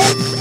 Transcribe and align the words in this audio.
Woo! 0.00 0.36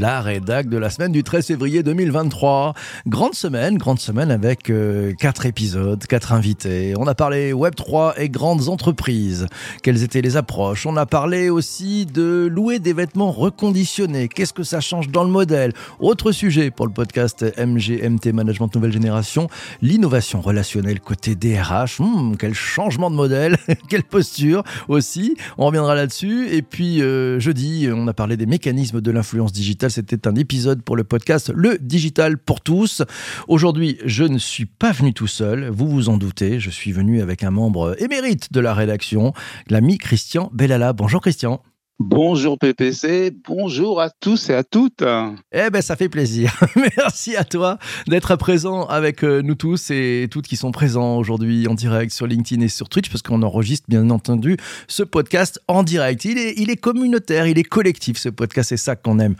la 0.00 0.22
rédac 0.22 0.68
de 0.68 0.78
la 0.78 0.88
semaine 0.88 1.12
du 1.12 1.22
13 1.22 1.46
février 1.46 1.82
2023. 1.82 2.72
Grande 3.06 3.34
semaine, 3.34 3.76
grande 3.76 3.98
semaine 3.98 4.30
avec 4.30 4.70
euh, 4.70 5.12
quatre 5.12 5.44
épisodes, 5.44 6.02
quatre 6.06 6.32
invités. 6.32 6.94
On 6.96 7.06
a 7.06 7.14
parlé 7.14 7.52
Web3 7.52 8.14
et 8.16 8.30
grandes 8.30 8.70
entreprises. 8.70 9.46
Quelles 9.82 10.02
étaient 10.02 10.22
les 10.22 10.38
approches? 10.38 10.86
On 10.86 10.96
a 10.96 11.04
parlé 11.04 11.50
aussi 11.50 12.06
de 12.06 12.48
louer 12.50 12.78
des 12.78 12.94
vêtements 12.94 13.30
reconditionnés. 13.30 14.28
Qu'est-ce 14.28 14.54
que 14.54 14.62
ça 14.62 14.80
change 14.80 15.10
dans 15.10 15.22
le 15.22 15.30
modèle? 15.30 15.74
Autre 15.98 16.32
sujet 16.32 16.70
pour 16.70 16.86
le 16.86 16.92
podcast 16.94 17.44
MGMT 17.58 18.32
Management 18.32 18.74
Nouvelle 18.74 18.92
Génération, 18.92 19.48
l'innovation 19.82 20.40
relationnelle 20.40 21.00
côté 21.00 21.34
DRH. 21.34 22.00
Hmm, 22.00 22.36
quel 22.38 22.54
changement 22.54 23.10
de 23.10 23.16
modèle, 23.16 23.58
quelle 23.90 24.04
posture 24.04 24.62
aussi. 24.88 25.36
On 25.58 25.66
reviendra 25.66 25.94
là-dessus. 25.94 26.48
Et 26.54 26.62
puis 26.62 27.02
euh, 27.02 27.38
jeudi, 27.38 27.86
on 27.94 28.08
a 28.08 28.14
parlé 28.14 28.38
des 28.38 28.46
mécanismes 28.46 29.02
de 29.02 29.10
l'influence 29.10 29.52
digitale. 29.52 29.89
C'était 29.90 30.26
un 30.26 30.34
épisode 30.34 30.82
pour 30.82 30.96
le 30.96 31.04
podcast 31.04 31.52
Le 31.54 31.78
Digital 31.78 32.38
pour 32.38 32.60
tous. 32.60 33.02
Aujourd'hui, 33.48 33.98
je 34.04 34.24
ne 34.24 34.38
suis 34.38 34.66
pas 34.66 34.92
venu 34.92 35.12
tout 35.12 35.26
seul, 35.26 35.68
vous 35.68 35.88
vous 35.88 36.08
en 36.08 36.16
doutez. 36.16 36.60
Je 36.60 36.70
suis 36.70 36.92
venu 36.92 37.20
avec 37.20 37.42
un 37.42 37.50
membre 37.50 38.00
émérite 38.00 38.52
de 38.52 38.60
la 38.60 38.72
rédaction, 38.72 39.32
l'ami 39.68 39.98
Christian 39.98 40.50
Bellala. 40.54 40.92
Bonjour 40.92 41.20
Christian. 41.20 41.62
Bonjour 42.02 42.58
PPC, 42.58 43.30
bonjour 43.46 44.00
à 44.00 44.08
tous 44.08 44.48
et 44.48 44.54
à 44.54 44.64
toutes. 44.64 45.04
Eh 45.52 45.68
ben 45.68 45.82
ça 45.82 45.96
fait 45.96 46.08
plaisir. 46.08 46.58
Merci 46.96 47.36
à 47.36 47.44
toi 47.44 47.76
d'être 48.08 48.36
présent 48.36 48.86
avec 48.86 49.22
euh, 49.22 49.42
nous 49.42 49.54
tous 49.54 49.90
et 49.90 50.26
toutes 50.30 50.46
qui 50.46 50.56
sont 50.56 50.70
présents 50.70 51.18
aujourd'hui 51.18 51.68
en 51.68 51.74
direct 51.74 52.10
sur 52.10 52.26
LinkedIn 52.26 52.62
et 52.62 52.68
sur 52.68 52.88
Twitch 52.88 53.10
parce 53.10 53.20
qu'on 53.20 53.42
enregistre 53.42 53.84
bien 53.86 54.08
entendu 54.08 54.56
ce 54.88 55.02
podcast 55.02 55.60
en 55.68 55.82
direct. 55.82 56.24
Il 56.24 56.38
est, 56.38 56.54
il 56.56 56.70
est 56.70 56.78
communautaire, 56.78 57.46
il 57.46 57.58
est 57.58 57.64
collectif 57.64 58.16
ce 58.16 58.30
podcast, 58.30 58.70
c'est 58.70 58.78
ça 58.78 58.96
qu'on 58.96 59.18
aime. 59.18 59.34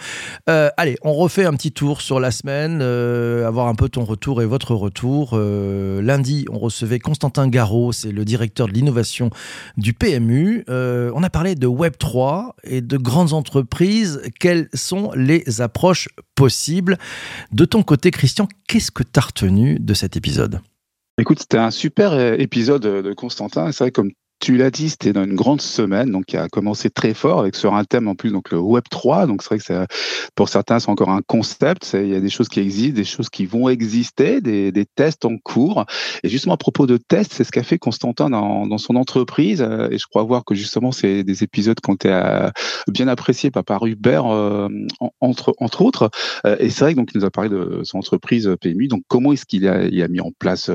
Euh, 0.50 0.69
allez, 0.77 0.98
on 1.00 1.14
refait 1.14 1.47
un 1.47 1.55
petit 1.55 1.72
tour 1.72 2.03
sur 2.03 2.20
la 2.20 2.31
semaine, 2.31 2.81
euh, 2.83 3.48
avoir 3.48 3.69
un 3.69 3.75
peu 3.75 3.88
ton 3.88 4.05
retour 4.05 4.42
et 4.42 4.47
votre 4.47 4.75
retour. 4.75 5.34
lundi, 5.34 6.44
on 6.50 6.58
recevait 6.58 6.98
Constantin 6.98 7.48
Garot, 7.48 7.92
c'est 7.92 8.12
le 8.12 8.27
directeur 8.27 8.69
de 8.69 8.72
l'innovation 8.72 9.31
du 9.78 9.94
PMU. 9.94 10.62
on 10.69 11.22
a 11.22 11.31
parlé 11.31 11.55
de 11.55 11.66
Web 11.66 11.94
3 11.98 12.50
et 12.65 12.81
de 12.81 12.97
grandes 12.97 13.33
entreprises, 13.33 14.20
quelles 14.39 14.69
sont 14.75 15.12
les 15.15 15.61
approches 15.61 16.09
possibles? 16.34 16.98
De 17.53 17.65
ton 17.65 17.83
côté, 17.83 18.11
Christian, 18.11 18.48
qu'est-ce 18.69 18.91
que 18.91 19.03
tu 19.03 19.11
as 19.17 19.23
retenu 19.23 19.79
de 19.79 19.95
cet 19.95 20.17
épisode? 20.17 20.61
Écoute, 21.19 21.41
c'était 21.41 21.59
un 21.59 21.71
super 21.71 22.12
euh, 22.12 22.34
épisode 22.39 22.83
de 22.83 23.12
Constantin. 23.12 23.71
C'est 23.73 23.84
vrai, 23.84 23.91
comme 23.91 24.11
tu 24.41 24.57
l'as 24.57 24.71
dit, 24.71 24.89
c'était 24.89 25.13
dans 25.13 25.25
une 25.25 25.35
grande 25.35 25.61
semaine, 25.61 26.11
donc 26.11 26.25
qui 26.25 26.37
a 26.39 26.49
commencé 26.49 26.89
très 26.89 27.13
fort 27.13 27.41
avec 27.41 27.55
sur 27.55 27.75
un 27.75 27.85
thème 27.85 28.09
en 28.09 28.15
plus, 28.15 28.33
donc 28.33 28.51
le 28.51 28.59
Web 28.59 28.85
3. 28.91 29.27
Donc 29.27 29.43
c'est 29.43 29.49
vrai 29.49 29.59
que 29.59 29.65
c'est, 29.65 29.87
pour 30.35 30.49
certains, 30.49 30.81
c'est 30.81 30.89
encore 30.89 31.11
un 31.11 31.21
concept. 31.21 31.91
Il 31.93 32.09
y 32.09 32.15
a 32.15 32.21
des 32.21 32.31
choses 32.31 32.49
qui 32.49 32.61
existent, 32.61 32.97
des 32.97 33.05
choses 33.05 33.29
qui 33.29 33.45
vont 33.45 33.69
exister, 33.69 34.41
des, 34.41 34.73
des 34.73 34.87
tests 34.87 35.27
en 35.27 35.37
cours. 35.37 35.84
Et 36.23 36.31
justement 36.31 36.55
à 36.55 36.56
propos 36.56 36.87
de 36.87 36.97
tests, 36.97 37.34
c'est 37.34 37.45
ce 37.45 37.53
qu'a 37.53 37.62
fait 37.62 37.79
Constantin 37.79 38.31
dans, 38.31 38.67
dans, 38.67 38.79
son 38.79 38.97
entreprise. 38.97 39.61
Euh, 39.61 39.91
et 39.91 39.99
je 39.99 40.06
crois 40.06 40.23
voir 40.23 40.45
que 40.45 40.55
justement 40.55 40.91
c'est 40.91 41.23
des 41.23 41.45
épisodes 41.45 41.79
qui 41.79 41.91
ont 41.91 41.95
été 41.95 42.09
euh, 42.11 42.49
bien 42.89 43.09
appréciés 43.09 43.50
par, 43.50 43.65
par 43.65 43.87
Hubert 43.87 44.27
euh, 44.27 44.69
entre 45.21 45.55
entre 45.59 45.83
autres. 45.83 46.11
Et 46.59 46.71
c'est 46.71 46.84
vrai 46.84 46.95
que 46.95 46.99
donc 46.99 47.11
il 47.15 47.19
nous 47.19 47.27
a 47.27 47.31
parlé 47.31 47.50
de 47.50 47.83
son 47.84 47.99
entreprise 47.99 48.50
PMU. 48.59 48.89
Donc 48.89 49.03
comment 49.09 49.34
est-ce 49.34 49.45
qu'il 49.45 49.69
a, 49.69 49.84
il 49.84 50.03
a 50.03 50.09
mis 50.09 50.21
en 50.21 50.31
place 50.39 50.71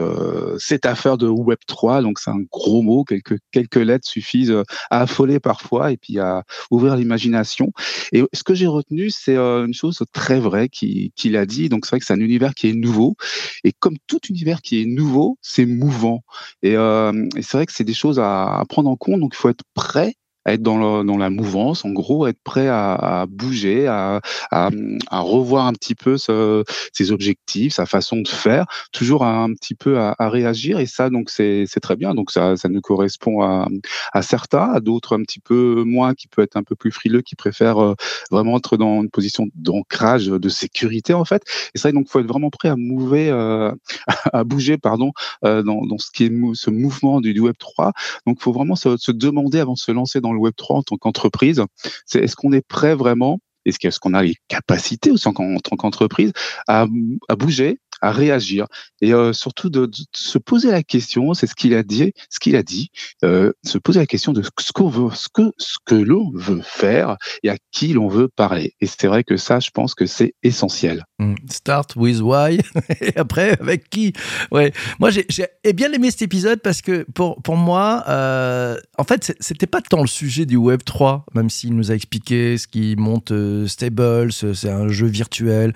cette 0.60 0.86
affaire 0.86 1.18
de 1.18 1.28
Web 1.28 1.58
3 1.66 2.04
Donc 2.04 2.20
c'est 2.20 2.30
un 2.30 2.44
gros 2.52 2.84
mot, 2.84 3.04
quelques 3.04 3.40
quelques 3.56 3.78
lettres 3.78 4.08
suffisent 4.08 4.52
euh, 4.52 4.64
à 4.90 5.02
affoler 5.02 5.40
parfois 5.40 5.92
et 5.94 5.98
puis 5.98 6.20
à 6.20 6.44
ouvrir 6.72 6.98
l'imagination. 6.98 7.72
Et 8.12 8.24
ce 8.34 8.44
que 8.44 8.54
j'ai 8.54 8.68
retenu, 8.68 9.10
c'est 9.10 9.38
euh, 9.38 9.66
une 9.66 9.74
chose 9.74 10.04
très 10.12 10.40
vraie 10.40 10.68
qu'il 10.68 11.38
a 11.38 11.46
dit. 11.46 11.70
Donc 11.70 11.86
c'est 11.86 11.92
vrai 11.92 12.00
que 12.00 12.06
c'est 12.06 12.14
un 12.14 12.20
univers 12.20 12.54
qui 12.54 12.70
est 12.70 12.74
nouveau. 12.74 13.16
Et 13.64 13.72
comme 13.72 13.96
tout 14.08 14.20
univers 14.30 14.62
qui 14.62 14.82
est 14.82 14.86
nouveau, 14.86 15.38
c'est 15.42 15.66
mouvant. 15.66 16.22
Et, 16.64 16.76
euh, 16.76 17.14
c'est 17.36 17.54
vrai 17.54 17.66
que 17.66 17.74
c'est 17.74 17.86
des 17.86 17.94
choses 17.94 18.20
à 18.20 18.62
prendre 18.68 18.90
en 18.90 18.98
compte. 18.98 19.22
Donc 19.22 19.34
il 19.36 19.38
faut 19.38 19.50
être 19.50 19.64
prêt 19.74 20.16
être 20.46 20.62
dans, 20.62 21.04
dans 21.04 21.18
la 21.18 21.30
mouvance, 21.30 21.86
en 21.86 21.90
gros, 21.90 22.28
être 22.28 22.42
prêt 22.44 22.68
à, 22.68 22.94
à 22.94 23.26
bouger, 23.26 23.88
à, 23.88 24.22
à, 24.52 24.70
à, 25.10 25.20
revoir 25.20 25.66
un 25.66 25.74
petit 25.74 25.96
peu 25.96 26.18
ce, 26.18 26.64
ses 26.94 27.12
objectifs, 27.12 27.74
sa 27.74 27.86
façon 27.86 28.18
de 28.18 28.28
faire, 28.28 28.66
toujours 28.92 29.24
un 29.26 29.54
petit 29.54 29.76
peu 29.76 30.00
à, 30.00 30.16
réagir. 30.20 30.80
Et 30.80 30.86
ça, 30.86 31.10
donc, 31.10 31.30
c'est 31.30 31.68
très 31.82 31.96
bien. 31.96 32.14
Donc, 32.14 32.32
ça, 32.32 32.56
ça 32.58 32.70
nous 32.70 32.82
correspond 32.82 33.42
à, 33.42 33.68
à 34.14 34.22
certains, 34.22 34.72
à 34.72 34.80
d'autres 34.80 35.16
un 35.18 35.24
petit 35.24 35.40
peu 35.40 35.84
moins, 35.84 36.14
qui 36.14 36.28
peut 36.28 36.42
être 36.42 36.58
un 36.58 36.64
peu 36.64 36.76
plus 36.76 36.92
frileux, 36.92 37.22
qui 37.22 37.36
préfèrent 37.36 37.80
euh, 37.80 37.96
vraiment 38.32 38.58
être 38.58 38.78
dans 38.78 39.02
une 39.02 39.10
position 39.10 39.48
d'ancrage, 39.56 40.28
de 40.28 40.50
sécurité, 40.50 41.14
en 41.14 41.26
fait. 41.26 41.44
Et 41.74 41.80
ça, 41.80 41.92
donc, 41.92 42.08
faut 42.08 42.20
être 42.20 42.28
vraiment 42.28 42.50
prêt 42.50 42.70
à 42.70 42.76
mouver, 42.76 43.30
euh, 43.30 43.72
à 44.34 44.44
bouger, 44.44 44.78
pardon, 44.78 45.12
euh, 45.44 45.64
dans, 45.64 45.86
dans 45.86 45.98
ce 45.98 46.12
qui 46.12 46.26
est 46.26 46.32
ce 46.54 46.70
mouvement 46.70 47.22
du, 47.22 47.34
du 47.34 47.40
Web 47.40 47.56
3. 47.58 47.94
Donc, 48.28 48.42
faut 48.42 48.52
vraiment 48.52 48.76
se, 48.76 48.98
se 48.98 49.12
demander 49.12 49.60
avant 49.60 49.74
de 49.74 49.80
se 49.80 49.92
lancer 49.92 50.22
dans 50.22 50.35
le 50.36 50.40
Web3 50.42 50.78
en 50.78 50.84
tant 50.84 50.98
qu'entreprise, 50.98 51.64
c'est 52.06 52.20
est-ce 52.20 52.36
qu'on 52.36 52.52
est 52.52 52.66
prêt 52.66 52.96
vraiment 52.96 53.40
est-ce 53.66 54.00
qu'on 54.00 54.14
a 54.14 54.22
les 54.22 54.36
capacités 54.48 55.12
aussi 55.12 55.28
en, 55.28 55.34
tant 55.34 55.76
qu'entreprise 55.76 56.34
à, 56.68 56.86
à, 57.28 57.36
bouger, 57.36 57.80
à 58.02 58.12
réagir 58.12 58.68
et 59.02 59.14
euh, 59.14 59.34
surtout 59.34 59.70
de, 59.70 59.90
se 60.14 60.38
poser 60.38 60.72
la 60.72 60.84
question, 60.84 61.34
c'est 61.34 61.48
ce 61.48 61.56
qu'il 61.56 61.74
a 61.74 61.84
dit, 61.84 62.14
ce 62.30 62.40
qu'il 62.40 62.56
a 62.56 62.64
dit, 62.64 62.90
euh, 63.24 63.52
se 63.64 63.78
poser 63.78 64.00
la 64.00 64.06
question 64.06 64.34
de 64.34 64.42
ce 64.44 64.72
qu'on 64.74 64.90
veut, 64.90 65.14
ce 65.14 65.28
que 65.34 65.52
ce 65.58 65.78
que 65.86 65.96
l'on 65.96 66.32
veut 66.34 66.62
faire 66.64 67.18
et 67.44 67.50
à 67.50 67.58
qui 67.72 67.94
l'on 67.94 68.08
veut 68.08 68.28
parler. 68.28 68.74
Et 68.82 68.88
c'est 68.88 69.08
vrai 69.08 69.24
que 69.24 69.38
ça, 69.38 69.60
je 69.60 69.70
pense 69.72 69.96
que 69.96 70.06
c'est 70.06 70.34
essentiel. 70.44 71.04
Hmm. 71.20 71.36
Start 71.50 71.96
with 71.96 72.22
why 72.22 72.60
et 73.02 73.18
après 73.18 73.58
avec 73.60 73.90
qui? 73.90 74.14
Ouais, 74.52 74.74
moi 75.00 75.10
j'ai 75.10 75.26
bien 75.74 75.92
aimé 75.92 76.12
cet 76.12 76.22
épisode 76.24 76.62
parce 76.62 76.82
que 76.82 77.06
pour 77.14 77.42
pour 77.42 77.58
moi, 77.58 78.04
euh, 78.08 78.78
en 78.98 79.04
fait, 79.04 79.36
c'était 79.40 79.68
pas 79.68 79.82
tant 79.82 80.02
le 80.02 80.08
sujet 80.08 80.46
du 80.46 80.58
Web 80.58 80.82
3, 80.84 81.26
même 81.34 81.50
s'il 81.50 81.76
nous 81.76 81.92
a 81.92 81.96
expliqué 81.96 82.58
ce 82.58 82.68
qui 82.68 82.96
monte 82.98 83.34
Stables, 83.68 84.32
c'est 84.32 84.70
un 84.70 84.88
jeu 84.88 85.08
virtuel 85.08 85.74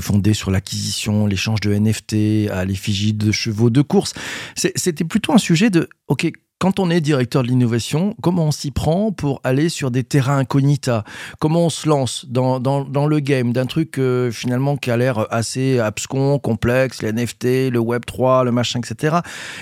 fondé 0.00 0.34
sur 0.34 0.50
l'acquisition, 0.50 1.26
l'échange 1.26 1.53
de 1.60 1.74
NFT 1.74 2.50
à 2.50 2.64
l'effigie 2.64 3.12
de 3.12 3.32
chevaux 3.32 3.70
de 3.70 3.82
course. 3.82 4.14
C'était 4.56 5.04
plutôt 5.04 5.32
un 5.32 5.38
sujet 5.38 5.70
de, 5.70 5.88
OK, 6.08 6.30
quand 6.64 6.78
on 6.78 6.88
est 6.88 7.02
directeur 7.02 7.42
de 7.42 7.48
l'innovation, 7.48 8.16
comment 8.22 8.46
on 8.46 8.50
s'y 8.50 8.70
prend 8.70 9.12
pour 9.12 9.40
aller 9.44 9.68
sur 9.68 9.90
des 9.90 10.02
terrains 10.02 10.38
incognita? 10.38 11.04
Comment 11.38 11.66
on 11.66 11.68
se 11.68 11.86
lance 11.86 12.24
dans, 12.26 12.58
dans, 12.58 13.06
le 13.06 13.20
game? 13.20 13.52
D'un 13.52 13.66
truc 13.66 13.98
euh, 13.98 14.30
finalement 14.30 14.78
qui 14.78 14.90
a 14.90 14.96
l'air 14.96 15.26
assez 15.30 15.78
abscon, 15.78 16.38
complexe, 16.38 17.02
les 17.02 17.12
NFT, 17.12 17.70
le 17.70 17.78
Web 17.78 18.06
3, 18.06 18.44
le 18.44 18.50
machin, 18.50 18.80
etc. 18.80 19.16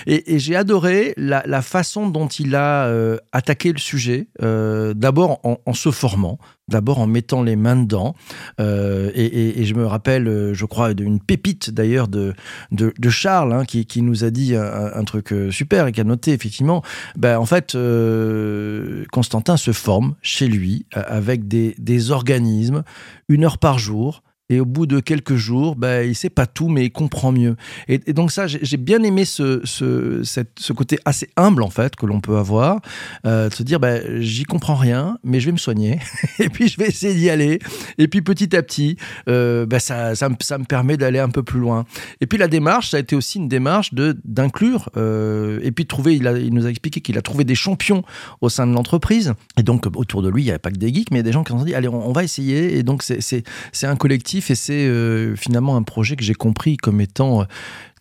Et, 0.07 0.39
j'ai 0.39 0.55
adoré 0.55 1.13
la, 1.17 1.61
façon 1.61 2.07
dont 2.07 2.27
il 2.27 2.55
a 2.55 2.85
euh, 2.85 3.17
attaqué 3.33 3.73
le 3.73 3.79
sujet, 3.79 4.27
euh, 4.41 4.93
d'abord 4.93 5.41
en, 5.43 5.73
se 5.73 5.91
formant, 5.91 6.37
d'abord 6.69 6.99
en 6.99 7.07
mettant 7.07 7.43
les 7.43 7.55
mains 7.55 7.75
dedans. 7.75 8.15
et, 8.59 9.63
je 9.63 9.73
me 9.75 9.85
rappelle, 9.85 10.53
je 10.53 10.65
crois, 10.65 10.93
d'une 10.93 11.19
pépite 11.19 11.71
d'ailleurs 11.71 12.07
de, 12.07 12.33
de, 12.71 13.09
Charles, 13.09 13.53
hein, 13.53 13.65
qui, 13.65 13.85
qui, 13.85 14.01
nous 14.01 14.23
a 14.23 14.29
dit 14.29 14.55
un, 14.55 15.03
truc 15.03 15.33
super 15.51 15.87
et 15.87 15.91
qui 15.91 16.01
a 16.01 16.03
noté 16.03 16.31
effectivement 16.31 16.83
ben, 17.15 17.37
en 17.37 17.45
fait, 17.45 17.75
euh, 17.75 19.05
Constantin 19.11 19.57
se 19.57 19.71
forme 19.71 20.15
chez 20.21 20.47
lui 20.47 20.85
euh, 20.95 21.03
avec 21.07 21.47
des, 21.47 21.75
des 21.77 22.11
organismes, 22.11 22.83
une 23.29 23.43
heure 23.43 23.57
par 23.57 23.79
jour, 23.79 24.23
et 24.53 24.59
au 24.59 24.65
bout 24.65 24.85
de 24.85 24.99
quelques 24.99 25.35
jours, 25.35 25.75
bah, 25.75 26.03
il 26.03 26.15
sait 26.15 26.29
pas 26.29 26.45
tout, 26.45 26.69
mais 26.69 26.85
il 26.85 26.91
comprend 26.91 27.31
mieux. 27.31 27.55
Et, 27.87 27.97
donc 28.13 28.31
ça, 28.31 28.45
j'ai 28.47 28.77
bien 28.77 29.01
aimé 29.03 29.25
ce, 29.25 29.61
ce, 29.63 30.21
ce, 30.23 30.73
côté 30.73 30.99
assez 31.05 31.29
humble 31.37 31.63
en 31.63 31.69
fait 31.69 31.95
que 31.95 32.05
l'on 32.05 32.19
peut 32.19 32.37
avoir, 32.37 32.81
euh, 33.25 33.49
de 33.49 33.53
se 33.53 33.63
dire, 33.63 33.79
bah, 33.79 34.19
j'y 34.19 34.43
comprends 34.43 34.75
rien, 34.75 35.17
mais 35.23 35.39
je 35.39 35.47
vais 35.47 35.51
me 35.51 35.57
soigner, 35.57 35.99
et 36.39 36.49
puis 36.49 36.67
je 36.67 36.77
vais 36.77 36.87
essayer 36.87 37.15
d'y 37.15 37.29
aller, 37.29 37.59
et 37.97 38.07
puis 38.07 38.21
petit 38.21 38.55
à 38.55 38.61
petit, 38.61 38.97
euh, 39.27 39.65
bah, 39.65 39.79
ça, 39.79 40.15
ça, 40.15 40.29
ça, 40.39 40.57
me 40.57 40.65
permet 40.65 40.97
d'aller 40.97 41.19
un 41.19 41.29
peu 41.29 41.43
plus 41.43 41.59
loin. 41.59 41.85
Et 42.21 42.27
puis 42.27 42.37
la 42.37 42.47
démarche, 42.47 42.91
ça 42.91 42.97
a 42.97 42.99
été 42.99 43.15
aussi 43.15 43.39
une 43.39 43.47
démarche 43.47 43.93
d'inclure, 43.93 44.89
euh, 44.97 45.59
et 45.63 45.71
puis 45.71 45.85
trouver, 45.85 46.15
il, 46.15 46.27
a, 46.27 46.37
il 46.37 46.53
nous 46.53 46.65
a 46.65 46.69
expliqué 46.69 47.01
qu'il 47.01 47.17
a 47.17 47.21
trouvé 47.21 47.43
des 47.43 47.55
champions 47.55 48.03
au 48.41 48.49
sein 48.49 48.67
de 48.67 48.73
l'entreprise, 48.73 49.33
et 49.57 49.63
donc 49.63 49.87
autour 49.95 50.21
de 50.21 50.29
lui, 50.29 50.43
il 50.43 50.45
n'y 50.45 50.51
avait 50.51 50.59
pas 50.59 50.71
que 50.71 50.77
des 50.77 50.93
geeks, 50.93 51.11
mais 51.11 51.23
des 51.23 51.31
gens 51.31 51.43
qui 51.43 51.53
ont 51.53 51.63
dit, 51.63 51.73
allez, 51.73 51.87
on, 51.87 52.11
va 52.11 52.23
essayer, 52.23 52.77
et 52.77 52.83
donc 52.83 53.03
c'est 53.03 53.87
un 53.87 53.95
collectif, 53.95 54.42
et 54.49 54.55
c'est 54.55 54.85
euh, 54.85 55.35
finalement 55.35 55.75
un 55.75 55.83
projet 55.83 56.15
que 56.15 56.23
j'ai 56.23 56.33
compris 56.33 56.77
comme 56.77 57.01
étant 57.01 57.45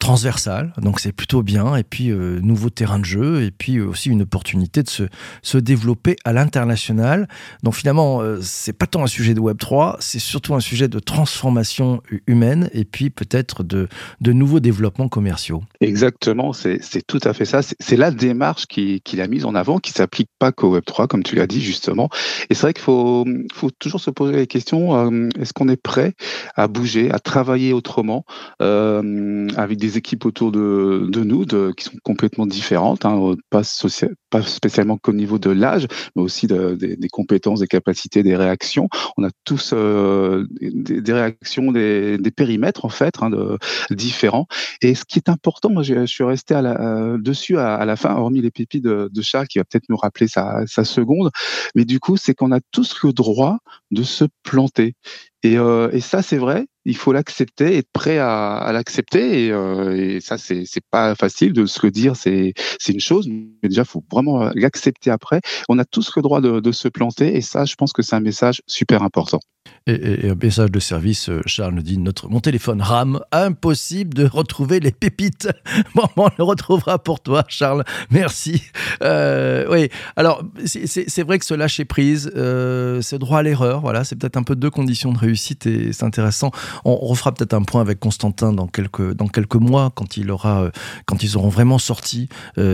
transversal, 0.03 0.73
donc 0.79 0.99
c'est 0.99 1.13
plutôt 1.13 1.45
bien, 1.45 1.77
et 1.77 1.85
puis 1.85 2.11
euh, 2.11 2.41
nouveau 2.41 2.71
terrain 2.71 2.99
de 2.99 3.05
jeu, 3.05 3.45
et 3.45 3.53
puis 3.53 3.81
aussi 3.81 4.11
une 4.11 4.23
opportunité 4.23 4.83
de 4.83 4.89
se, 4.89 5.05
se 5.43 5.59
développer 5.59 6.17
à 6.25 6.33
l'international. 6.33 7.29
Donc 7.63 7.77
finalement, 7.77 8.21
euh, 8.21 8.41
c'est 8.43 8.73
pas 8.73 8.89
tant 8.89 9.05
un 9.05 9.07
sujet 9.07 9.33
de 9.33 9.41
Web3, 9.41 9.99
c'est 10.01 10.19
surtout 10.19 10.57
un 10.57 10.61
sujet 10.61 10.89
de 10.89 10.99
transformation 10.99 12.03
humaine, 12.27 12.69
et 12.73 12.85
puis 12.85 13.11
peut-être 13.11 13.63
de, 13.63 13.87
de 14.21 14.33
nouveaux 14.33 14.59
développements 14.59 15.07
commerciaux. 15.07 15.63
Exactement, 15.81 16.53
c'est 16.53 16.81
tout 17.07 17.21
à 17.23 17.33
fait 17.33 17.45
ça. 17.45 17.61
C'est 17.63 17.97
la 17.97 18.11
démarche 18.11 18.67
qu'il 18.67 19.21
a 19.21 19.29
mise 19.29 19.45
en 19.45 19.55
avant, 19.55 19.79
qui 19.79 19.93
s'applique 19.93 20.31
pas 20.41 20.51
qu'au 20.51 20.77
Web3, 20.77 21.07
comme 21.07 21.23
tu 21.23 21.37
l'as 21.37 21.47
dit 21.47 21.63
justement. 21.63 22.09
Et 22.51 22.55
c'est 22.55 22.63
vrai 22.63 22.73
qu'il 22.73 22.83
faut, 22.83 23.25
faut 23.55 23.71
toujours 23.71 24.01
se 24.01 24.11
poser 24.11 24.35
la 24.35 24.47
question, 24.47 24.97
euh, 24.97 25.29
est-ce 25.39 25.53
qu'on 25.53 25.69
est 25.69 25.81
prêt 25.81 26.15
à 26.57 26.67
bouger, 26.67 27.13
à 27.13 27.21
travailler 27.21 27.73
autrement, 27.73 28.25
avec 28.59 29.79
des 29.79 29.92
équipes 29.97 30.25
autour 30.25 30.53
de, 30.53 31.09
nous 31.25 31.45
qui 31.75 31.85
sont 31.85 31.99
complètement 32.03 32.47
différentes, 32.47 33.05
hein, 33.05 33.35
pas, 33.51 33.63
spécialement 33.63 34.97
qu'au 34.99 35.13
niveau 35.13 35.39
de 35.39 35.51
l'âge, 35.51 35.87
mais 36.17 36.23
aussi 36.23 36.47
de, 36.47 36.75
des 36.75 37.09
compétences, 37.09 37.61
des 37.61 37.67
capacités, 37.67 38.23
des 38.23 38.37
réactions. 38.37 38.89
On 39.17 39.25
a 39.25 39.31
tous 39.45 39.73
euh, 39.75 40.47
des, 40.61 41.13
réactions, 41.13 41.73
des, 41.73 42.19
périmètres 42.35 42.85
en 42.85 42.89
fait 42.89 43.15
hein, 43.21 43.31
différents. 43.91 44.47
Et 44.81 44.95
ce 44.95 45.05
qui 45.05 45.19
est 45.19 45.29
important, 45.29 45.71
moi 45.71 45.83
je 45.83 46.07
suis 46.07 46.25
resté 46.25 46.55
euh, 46.55 47.19
dessus 47.19 47.59
à, 47.59 47.85
la 47.85 47.97
fin, 47.97 48.15
hormis 48.15 48.41
les 48.41 48.51
pépites 48.51 48.85
de, 48.85 49.11
Charles 49.23 49.47
qui 49.47 49.59
va 49.59 49.65
peut-être 49.65 49.89
nous 49.89 49.97
rappeler 49.97 50.27
sa 50.27 50.67
seconde, 50.67 51.31
mais 51.75 51.85
du 51.85 52.01
coup 52.01 52.17
c'est 52.17 52.35
qu'on 52.35 52.53
a 52.53 52.61
tous 52.73 53.03
le 53.05 53.13
droit 53.13 53.59
de 53.91 54.03
se 54.03 54.25
planter. 54.43 54.95
Et, 55.43 55.59
euh, 55.59 55.91
et 55.93 56.01
ça, 56.01 56.23
c'est 56.23 56.37
vrai, 56.37 56.67
il 56.85 56.97
faut 56.97 57.13
l'accepter, 57.13 57.77
être 57.77 57.91
prêt 57.93 58.19
à, 58.19 58.71
l'accepter. 58.73 59.47
Et, 59.47 59.51
euh, 59.53 60.17
et, 60.17 60.21
ça, 60.21 60.39
c'est 60.39 60.65
pas 60.91 61.15
facile 61.15 61.53
de 61.53 61.67
se 61.67 61.85
le 61.85 61.91
dire, 61.91 62.17
c'est 62.17 62.55
c'est 62.79 62.93
une 62.93 63.01
chose, 63.01 63.29
mais 63.29 63.69
déjà, 63.69 63.83
il 63.83 63.89
faut 63.89 64.05
vraiment 64.11 64.51
l'accepter 64.55 65.11
après. 65.11 65.41
On 65.69 65.79
a 65.79 65.85
tous 65.85 66.15
le 66.17 66.23
droit 66.23 66.41
de, 66.41 66.61
de 66.61 66.73
se 66.73 66.89
planter, 66.89 67.37
et 67.37 67.41
ça, 67.41 67.65
je 67.65 67.75
pense 67.75 67.93
que 67.93 68.03
c'est 68.03 68.17
un 68.17 68.21
message 68.21 68.63
super 68.67 69.03
important. 69.03 69.41
Et, 69.87 70.31
un 70.31 70.37
message 70.37 70.71
de 70.71 70.79
service, 70.79 71.29
euh, 71.29 71.41
Charles 71.47 71.75
nous 71.75 71.83
dit 71.83 71.99
notre, 71.99 72.29
Mon 72.29 72.39
téléphone 72.39 72.81
rame, 72.81 73.21
impossible 73.33 74.15
de 74.15 74.27
retrouver 74.27 74.81
les 74.81 74.93
pépites. 74.93 75.49
Bon, 75.95 76.05
on 76.17 76.29
le 76.39 76.45
retrouvera 76.45 76.99
pour 76.99 77.21
toi, 77.21 77.45
Charles. 77.49 77.85
Merci. 78.11 78.63
Euh, 79.03 79.67
oui, 79.71 79.89
alors 80.17 80.43
c'est 80.65 81.23
vrai 81.23 81.39
que 81.39 81.45
ce 81.45 81.55
lâcher 81.55 81.85
prise, 81.85 82.31
euh, 82.37 83.03
droit 83.13 83.41
à 83.41 83.43
l'erreur, 83.43 83.81
voilà, 83.81 84.05
c'est 84.05 84.17
peut-être 84.17 84.37
un 84.37 84.43
peu 84.43 84.57
deux 84.57 84.71
conditions 84.71 85.13
de 85.13 85.19
réussite 85.19 85.67
et 85.67 85.93
c'est 85.93 86.05
intéressant. 86.05 86.51
On, 86.85 86.97
refera 86.97 87.35
peut-être 87.35 87.53
un 87.53 87.63
point 87.63 87.81
avec 87.81 87.99
Constantin 87.99 88.53
dans 88.53 88.67
quelques, 88.67 89.13
dans 89.15 89.29
quelques 89.29 89.57
mois 89.57 89.91
quand, 89.95 90.17
il 90.17 90.31
aura, 90.31 90.71
quand 91.05 91.23
ils 91.23 91.37
auront 91.37 91.49
vraiment 91.49 91.79
sorti 91.79 92.29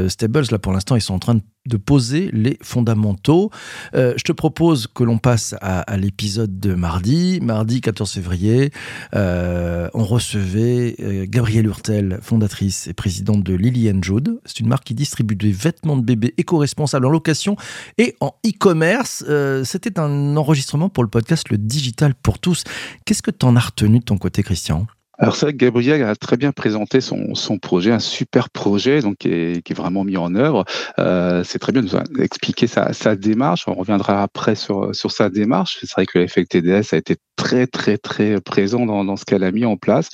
Stables. 0.08 0.44
Là, 0.50 0.58
pour 0.58 0.72
l'instant, 0.72 0.94
ils 0.96 1.00
sont 1.00 1.14
en 1.14 1.18
train 1.18 1.34
de 1.36 1.42
de 1.68 1.76
poser 1.76 2.30
les 2.32 2.58
fondamentaux. 2.62 3.50
Euh, 3.94 4.14
je 4.16 4.24
te 4.24 4.32
propose 4.32 4.86
que 4.86 5.04
l'on 5.04 5.18
passe 5.18 5.54
à, 5.60 5.96
l'épisode 5.96 6.58
de 6.58 6.74
mardi. 6.74 7.38
Mardi 7.42 7.80
14 7.80 8.10
février, 8.10 8.70
euh, 9.14 9.88
on 9.94 10.04
recevait 10.04 10.96
euh, 11.00 11.26
Gabrielle 11.28 11.66
Hurtel, 11.66 12.18
fondatrice 12.22 12.86
et 12.86 12.94
présidente 12.94 13.42
de 13.44 13.54
Lily 13.54 13.92
Jude. 14.02 14.40
C'est 14.44 14.60
une 14.60 14.68
marque 14.68 14.84
qui 14.84 14.94
distribue 14.94 15.36
des 15.36 15.52
vêtements 15.52 15.96
de 15.96 16.02
bébé 16.02 16.34
éco-responsables 16.36 17.06
en 17.06 17.10
location 17.10 17.56
et 17.98 18.16
en 18.20 18.34
e-commerce. 18.46 19.24
C'était 19.64 19.98
un 19.98 20.36
enregistrement 20.36 20.88
pour 20.88 21.02
le 21.04 21.10
podcast 21.10 21.50
Le 21.50 21.58
Digital 21.58 22.14
pour 22.14 22.38
tous. 22.38 22.64
Qu'est-ce 23.04 23.22
que 23.22 23.30
tu 23.30 23.46
en 23.46 23.56
as 23.56 23.60
retenu 23.60 23.98
de 23.98 24.04
ton 24.04 24.18
côté, 24.18 24.42
Christian? 24.42 24.86
Alors 25.18 25.38
que 25.38 25.50
Gabriel 25.50 26.02
a 26.04 26.14
très 26.14 26.36
bien 26.36 26.52
présenté 26.52 27.00
son, 27.00 27.34
son 27.34 27.58
projet, 27.58 27.90
un 27.90 27.98
super 27.98 28.50
projet 28.50 29.00
donc 29.00 29.18
qui 29.18 29.28
est, 29.28 29.74
vraiment 29.74 30.04
mis 30.04 30.16
en 30.16 30.34
œuvre. 30.34 30.64
Euh, 30.98 31.42
c'est 31.44 31.58
très 31.58 31.72
bien 31.72 31.82
de 31.82 31.88
nous 31.88 32.22
expliquer 32.22 32.66
sa, 32.66 32.92
sa, 32.92 33.16
démarche. 33.16 33.64
On 33.66 33.74
reviendra 33.74 34.22
après 34.22 34.54
sur, 34.54 34.94
sur 34.94 35.10
sa 35.10 35.28
démarche. 35.28 35.78
C'est 35.80 35.92
vrai 35.92 36.06
que 36.06 36.18
le 36.18 36.46
TDS 36.46 36.94
a 36.94 36.96
été 36.96 37.16
très 37.38 37.66
très 37.66 37.98
très 37.98 38.40
présent 38.40 38.84
dans, 38.84 39.04
dans 39.04 39.16
ce 39.16 39.24
qu'elle 39.24 39.44
a 39.44 39.52
mis 39.52 39.64
en 39.64 39.76
place. 39.76 40.08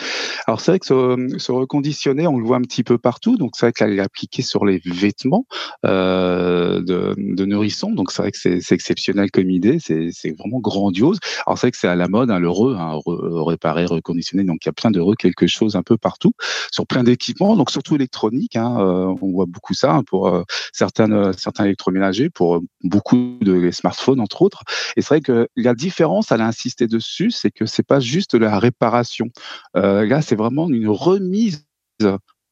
Alors 0.46 0.60
c'est 0.60 0.72
vrai 0.72 0.78
que 0.78 0.86
se, 0.86 1.38
se, 1.38 1.52
reconditionner, 1.52 2.26
on 2.26 2.38
le 2.38 2.44
voit 2.44 2.58
un 2.58 2.62
petit 2.62 2.84
peu 2.84 2.98
partout. 2.98 3.36
Donc 3.36 3.52
c'est 3.54 3.66
vrai 3.66 3.72
qu'elle 3.72 3.98
est 3.98 4.00
appliquée 4.00 4.42
sur 4.42 4.64
les 4.64 4.80
vêtements 4.84 5.46
euh, 5.86 6.80
de, 6.82 7.44
nourrissons. 7.44 7.92
Donc 7.92 8.12
c'est 8.12 8.22
vrai 8.22 8.30
que 8.30 8.38
c'est 8.38 8.72
exceptionnel 8.72 9.30
comme 9.30 9.50
idée. 9.50 9.78
C'est 9.80 10.36
vraiment 10.38 10.60
grandiose. 10.60 11.18
Alors 11.46 11.58
c'est 11.58 11.66
vrai 11.66 11.70
que 11.72 11.78
c'est 11.78 11.88
à 11.88 11.96
la 11.96 12.08
mode, 12.08 12.30
hein, 12.30 12.38
le 12.38 12.50
re, 12.50 12.76
hein, 12.78 12.98
réparer, 13.06 13.86
reconditionner. 13.86 14.44
Donc 14.44 14.58
il 14.64 14.68
y 14.68 14.70
a 14.70 14.72
plein 14.72 14.90
quelque 15.18 15.46
chose 15.46 15.76
un 15.76 15.82
peu 15.82 15.96
partout, 15.96 16.32
sur 16.70 16.86
plein 16.86 17.04
d'équipements, 17.04 17.56
donc 17.56 17.70
surtout 17.70 17.94
électroniques. 17.94 18.56
Hein, 18.56 18.76
euh, 18.78 19.14
on 19.20 19.32
voit 19.32 19.46
beaucoup 19.46 19.74
ça 19.74 19.94
hein, 19.94 20.02
pour 20.04 20.28
euh, 20.28 20.42
euh, 20.80 21.32
certains 21.36 21.64
électroménagers, 21.64 22.30
pour 22.30 22.60
beaucoup 22.82 23.38
de 23.40 23.70
smartphones 23.70 24.20
entre 24.20 24.42
autres. 24.42 24.62
Et 24.96 25.02
c'est 25.02 25.08
vrai 25.08 25.20
que 25.20 25.48
la 25.56 25.74
différence, 25.74 26.32
elle 26.32 26.40
a 26.40 26.46
insisté 26.46 26.86
dessus, 26.86 27.30
c'est 27.30 27.50
que 27.50 27.66
c'est 27.66 27.86
pas 27.86 28.00
juste 28.00 28.34
la 28.34 28.58
réparation. 28.58 29.26
là, 29.74 30.22
c'est 30.22 30.36
vraiment 30.36 30.68
une 30.68 30.88
remise 30.88 31.66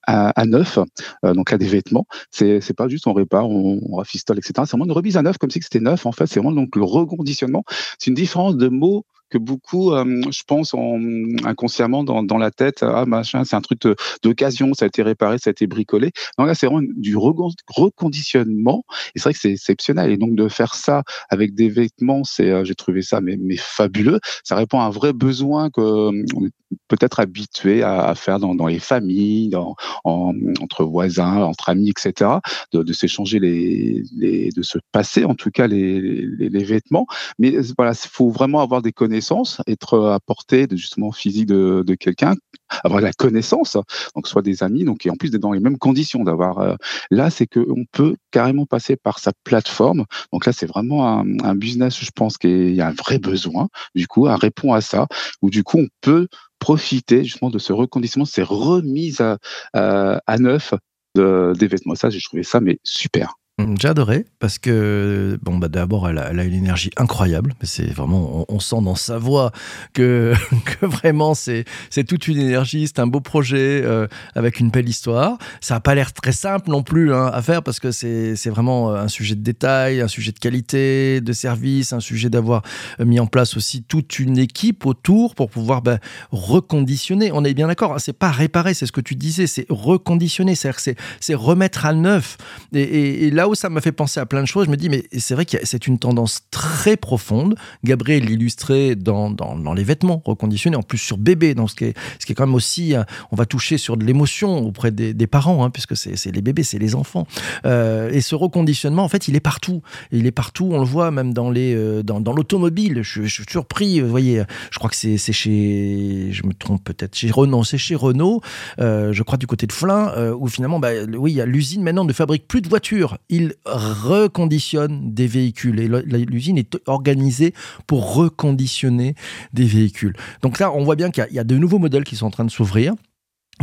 à, 0.06 0.44
neuf, 0.46 0.78
donc 1.22 1.52
à 1.52 1.58
des 1.58 1.66
vêtements. 1.66 2.06
C'est 2.30 2.60
c'est 2.60 2.74
pas 2.74 2.88
juste 2.88 3.06
on 3.06 3.12
répare, 3.12 3.48
on, 3.48 3.80
on 3.88 3.96
rafistole, 3.96 4.38
etc. 4.38 4.52
C'est 4.64 4.72
vraiment 4.72 4.86
une 4.86 4.92
remise 4.92 5.16
à 5.16 5.22
neuf 5.22 5.38
comme 5.38 5.50
si 5.50 5.60
c'était 5.62 5.80
neuf. 5.80 6.06
En 6.06 6.12
fait, 6.12 6.26
c'est 6.26 6.40
vraiment 6.40 6.52
donc 6.52 6.76
le 6.76 6.84
reconditionnement. 6.84 7.64
C'est 7.98 8.08
une 8.08 8.14
différence 8.14 8.56
de 8.56 8.68
mots 8.68 9.04
beaucoup, 9.38 9.92
euh, 9.92 10.04
je 10.30 10.42
pense, 10.46 10.74
ont 10.74 11.00
inconsciemment 11.44 12.04
dans, 12.04 12.38
la 12.38 12.50
tête, 12.50 12.82
ah 12.82 13.04
machin, 13.06 13.44
c'est 13.44 13.56
un 13.56 13.60
truc 13.60 13.80
d'occasion, 14.22 14.74
ça 14.74 14.84
a 14.84 14.88
été 14.88 15.02
réparé, 15.02 15.38
ça 15.38 15.50
a 15.50 15.52
été 15.52 15.66
bricolé. 15.66 16.10
Non, 16.38 16.44
là, 16.44 16.54
c'est 16.54 16.66
vraiment 16.66 16.86
du 16.96 17.16
reconditionnement. 17.16 18.84
Et 19.14 19.18
c'est 19.18 19.24
vrai 19.24 19.32
que 19.34 19.38
c'est 19.38 19.52
exceptionnel. 19.52 20.10
Et 20.10 20.16
donc 20.16 20.34
de 20.34 20.48
faire 20.48 20.74
ça 20.74 21.02
avec 21.28 21.54
des 21.54 21.68
vêtements, 21.68 22.24
c'est, 22.24 22.50
euh, 22.50 22.64
j'ai 22.64 22.74
trouvé 22.74 23.02
ça 23.02 23.20
mais, 23.20 23.36
mais 23.40 23.56
fabuleux. 23.56 24.20
Ça 24.44 24.56
répond 24.56 24.80
à 24.80 24.84
un 24.84 24.90
vrai 24.90 25.12
besoin 25.12 25.70
que 25.70 25.80
euh, 25.80 26.46
est 26.46 26.52
peut-être 26.88 27.20
habitué 27.20 27.82
à, 27.82 28.14
faire 28.14 28.38
dans, 28.38 28.66
les 28.66 28.78
familles, 28.78 29.48
dans, 29.48 29.76
en, 30.04 30.32
entre 30.60 30.84
voisins, 30.84 31.42
entre 31.42 31.68
amis, 31.68 31.90
etc. 31.90 32.30
De, 32.72 32.92
s'échanger 32.92 33.38
les, 33.38 34.50
de 34.54 34.62
se 34.62 34.78
passer 34.92 35.24
en 35.24 35.34
tout 35.34 35.50
cas 35.50 35.66
les 35.66 36.64
vêtements. 36.64 37.06
Mais 37.38 37.56
voilà, 37.76 37.92
il 37.92 38.08
faut 38.08 38.30
vraiment 38.30 38.60
avoir 38.60 38.82
des 38.82 38.92
connaissances 38.92 39.60
être 39.66 39.98
à 39.98 40.20
portée 40.20 40.66
de 40.66 40.76
justement 40.76 41.12
physique 41.12 41.46
de, 41.46 41.82
de 41.86 41.94
quelqu'un, 41.94 42.34
avoir 42.84 43.00
la 43.00 43.12
connaissance, 43.12 43.76
donc 44.14 44.28
soit 44.28 44.42
des 44.42 44.62
amis, 44.62 44.84
donc 44.84 45.06
et 45.06 45.10
en 45.10 45.16
plus 45.16 45.30
d'être 45.30 45.42
dans 45.42 45.52
les 45.52 45.60
mêmes 45.60 45.78
conditions 45.78 46.24
d'avoir. 46.24 46.58
Euh, 46.58 46.74
là, 47.10 47.30
c'est 47.30 47.46
que 47.46 47.60
on 47.60 47.84
peut 47.90 48.16
carrément 48.30 48.66
passer 48.66 48.96
par 48.96 49.18
sa 49.18 49.32
plateforme. 49.44 50.04
Donc 50.32 50.46
là, 50.46 50.52
c'est 50.52 50.66
vraiment 50.66 51.08
un, 51.08 51.38
un, 51.44 51.54
business, 51.54 51.98
je 52.00 52.10
pense 52.14 52.38
qu'il 52.38 52.74
y 52.74 52.80
a 52.80 52.88
un 52.88 52.92
vrai 52.92 53.18
besoin. 53.18 53.68
Du 53.94 54.06
coup, 54.06 54.26
à 54.26 54.36
répondre 54.36 54.74
à 54.74 54.80
ça, 54.80 55.06
où 55.42 55.50
du 55.50 55.64
coup, 55.64 55.78
on 55.78 55.88
peut 56.00 56.28
profiter 56.58 57.24
justement 57.24 57.50
de 57.50 57.58
ce 57.58 57.72
reconditionnement, 57.72 58.24
ces 58.24 58.42
remises 58.42 59.20
à, 59.20 59.38
à, 59.72 60.38
neuf 60.38 60.74
de, 61.16 61.52
des 61.58 61.66
vêtements. 61.66 61.96
Ça, 61.96 62.08
j'ai 62.08 62.20
trouvé 62.20 62.44
ça 62.44 62.60
mais 62.60 62.78
super. 62.84 63.34
Mmh, 63.58 63.74
j'ai 63.78 63.88
adoré 63.88 64.24
parce 64.38 64.58
que, 64.58 65.38
bon, 65.42 65.58
bah, 65.58 65.68
d'abord, 65.68 66.08
elle, 66.08 66.18
a 66.18 66.44
une 66.44 66.54
énergie 66.54 66.90
incroyable. 66.96 67.54
C'est 67.62 67.92
vraiment, 67.92 68.46
on, 68.48 68.60
sent 68.60 68.80
dans 68.82 68.94
sa 68.94 69.18
voix 69.18 69.52
que, 69.92 70.32
que 70.64 70.86
vraiment 70.86 71.34
c'est, 71.34 71.64
toute 72.08 72.28
une 72.28 72.38
énergie. 72.38 72.86
C'est 72.86 72.98
un 72.98 73.06
beau 73.06 73.20
projet 73.20 73.82
euh, 73.84 74.06
avec 74.34 74.58
une 74.58 74.70
belle 74.70 74.88
histoire. 74.88 75.36
Ça 75.60 75.74
n'a 75.74 75.80
pas 75.80 75.94
l'air 75.94 76.14
très 76.14 76.32
simple 76.32 76.70
non 76.70 76.82
plus 76.82 77.12
hein, 77.12 77.26
à 77.26 77.42
faire 77.42 77.62
parce 77.62 77.78
que 77.78 77.90
c'est, 77.90 78.34
vraiment 78.46 78.90
euh, 78.90 79.02
un 79.02 79.08
sujet 79.08 79.34
de 79.34 79.42
détail, 79.42 80.00
un 80.00 80.08
sujet 80.08 80.32
de 80.32 80.38
qualité, 80.38 81.20
de 81.20 81.32
service, 81.34 81.92
un 81.92 82.00
sujet 82.00 82.30
d'avoir 82.30 82.62
mis 83.00 83.20
en 83.20 83.26
place 83.26 83.58
aussi 83.58 83.82
toute 83.82 84.18
une 84.18 84.38
équipe 84.38 84.86
autour 84.86 85.34
pour 85.34 85.50
pouvoir 85.50 85.82
bah, 85.82 85.98
reconditionner. 86.30 87.30
On 87.32 87.44
est 87.44 87.54
bien 87.54 87.66
d'accord, 87.66 87.94
hein, 87.94 87.98
c'est 87.98 88.14
pas 88.14 88.30
réparer, 88.30 88.72
c'est 88.72 88.86
ce 88.86 88.92
que 88.92 89.02
tu 89.02 89.14
disais, 89.14 89.46
c'est 89.46 89.66
reconditionner, 89.68 90.54
c'est, 90.54 90.96
c'est 91.20 91.34
remettre 91.34 91.84
à 91.84 91.92
neuf. 91.92 92.38
Et 92.72 93.30
là 93.30 93.42
ça 93.54 93.68
m'a 93.68 93.80
fait 93.80 93.92
penser 93.92 94.20
à 94.20 94.26
plein 94.26 94.42
de 94.42 94.46
choses, 94.46 94.66
je 94.66 94.70
me 94.70 94.76
dis, 94.76 94.88
mais 94.88 95.04
c'est 95.18 95.34
vrai 95.34 95.44
que 95.44 95.56
c'est 95.62 95.86
une 95.86 95.98
tendance 95.98 96.42
très 96.50 96.96
profonde. 96.96 97.56
Gabriel 97.84 98.24
l'illustrait 98.24 98.94
dans, 98.94 99.30
dans, 99.30 99.74
les 99.74 99.84
vêtements 99.84 100.22
reconditionnés, 100.24 100.76
en 100.76 100.82
plus 100.82 100.98
sur 100.98 101.18
bébé, 101.18 101.54
dans 101.54 101.66
ce 101.66 101.74
qui 101.74 101.84
est, 101.84 101.94
ce 102.18 102.26
qui 102.26 102.32
est 102.32 102.34
quand 102.34 102.46
même 102.46 102.54
aussi, 102.54 102.94
euh, 102.94 103.02
on 103.30 103.36
va 103.36 103.46
toucher 103.46 103.78
sur 103.78 103.96
de 103.96 104.04
l'émotion 104.04 104.58
auprès 104.58 104.90
des, 104.90 105.26
parents, 105.26 105.64
hein, 105.64 105.70
puisque 105.70 105.96
c'est 105.96 106.30
les 106.30 106.42
bébés, 106.42 106.62
c'est 106.62 106.78
les 106.78 106.94
enfants. 106.94 107.26
Euh, 107.64 108.10
et 108.10 108.20
ce 108.20 108.34
reconditionnement, 108.34 109.04
en 109.04 109.08
fait, 109.08 109.28
il 109.28 109.36
est 109.36 109.40
partout. 109.40 109.82
Il 110.10 110.26
est 110.26 110.32
partout, 110.32 110.68
on 110.72 110.78
le 110.78 110.84
voit 110.84 111.10
même 111.10 111.32
dans 111.32 111.50
les 111.50 111.74
euh, 111.74 112.02
dans, 112.02 112.20
l'automobile. 112.32 113.02
Je, 113.02 113.22
suis 113.22 113.44
surpris, 113.48 114.00
vous 114.00 114.08
voyez, 114.08 114.42
je 114.70 114.78
crois 114.78 114.90
que 114.90 114.96
c'est 114.96 115.16
chez, 115.18 116.28
je 116.30 116.46
me 116.46 116.52
trompe 116.52 116.84
peut-être, 116.84 117.14
chez 117.14 117.30
Renault, 117.30 117.64
c'est 117.64 117.78
chez 117.78 117.94
Renault, 117.94 118.40
je 118.78 119.22
crois 119.22 119.38
du 119.38 119.46
côté 119.46 119.66
de 119.66 119.72
Flins, 119.72 120.12
où 120.38 120.48
finalement, 120.48 120.78
bah, 120.78 120.90
oui, 121.16 121.40
l'usine 121.46 121.82
maintenant 121.82 122.04
ne 122.04 122.12
fabrique 122.12 122.46
plus 122.46 122.60
de 122.60 122.68
voitures. 122.68 123.18
Il 123.32 123.54
reconditionne 123.64 125.14
des 125.14 125.26
véhicules. 125.26 125.80
Et 125.80 125.88
l'usine 126.26 126.58
est 126.58 126.78
organisée 126.86 127.54
pour 127.86 128.14
reconditionner 128.14 129.14
des 129.54 129.64
véhicules. 129.64 130.14
Donc 130.42 130.58
là, 130.58 130.70
on 130.72 130.84
voit 130.84 130.96
bien 130.96 131.10
qu'il 131.10 131.26
y, 131.30 131.38
a 131.38 131.44
de 131.44 131.56
nouveaux 131.56 131.78
modèles 131.78 132.04
qui 132.04 132.14
sont 132.14 132.26
en 132.26 132.30
train 132.30 132.44
de 132.44 132.50
s'ouvrir. 132.50 132.94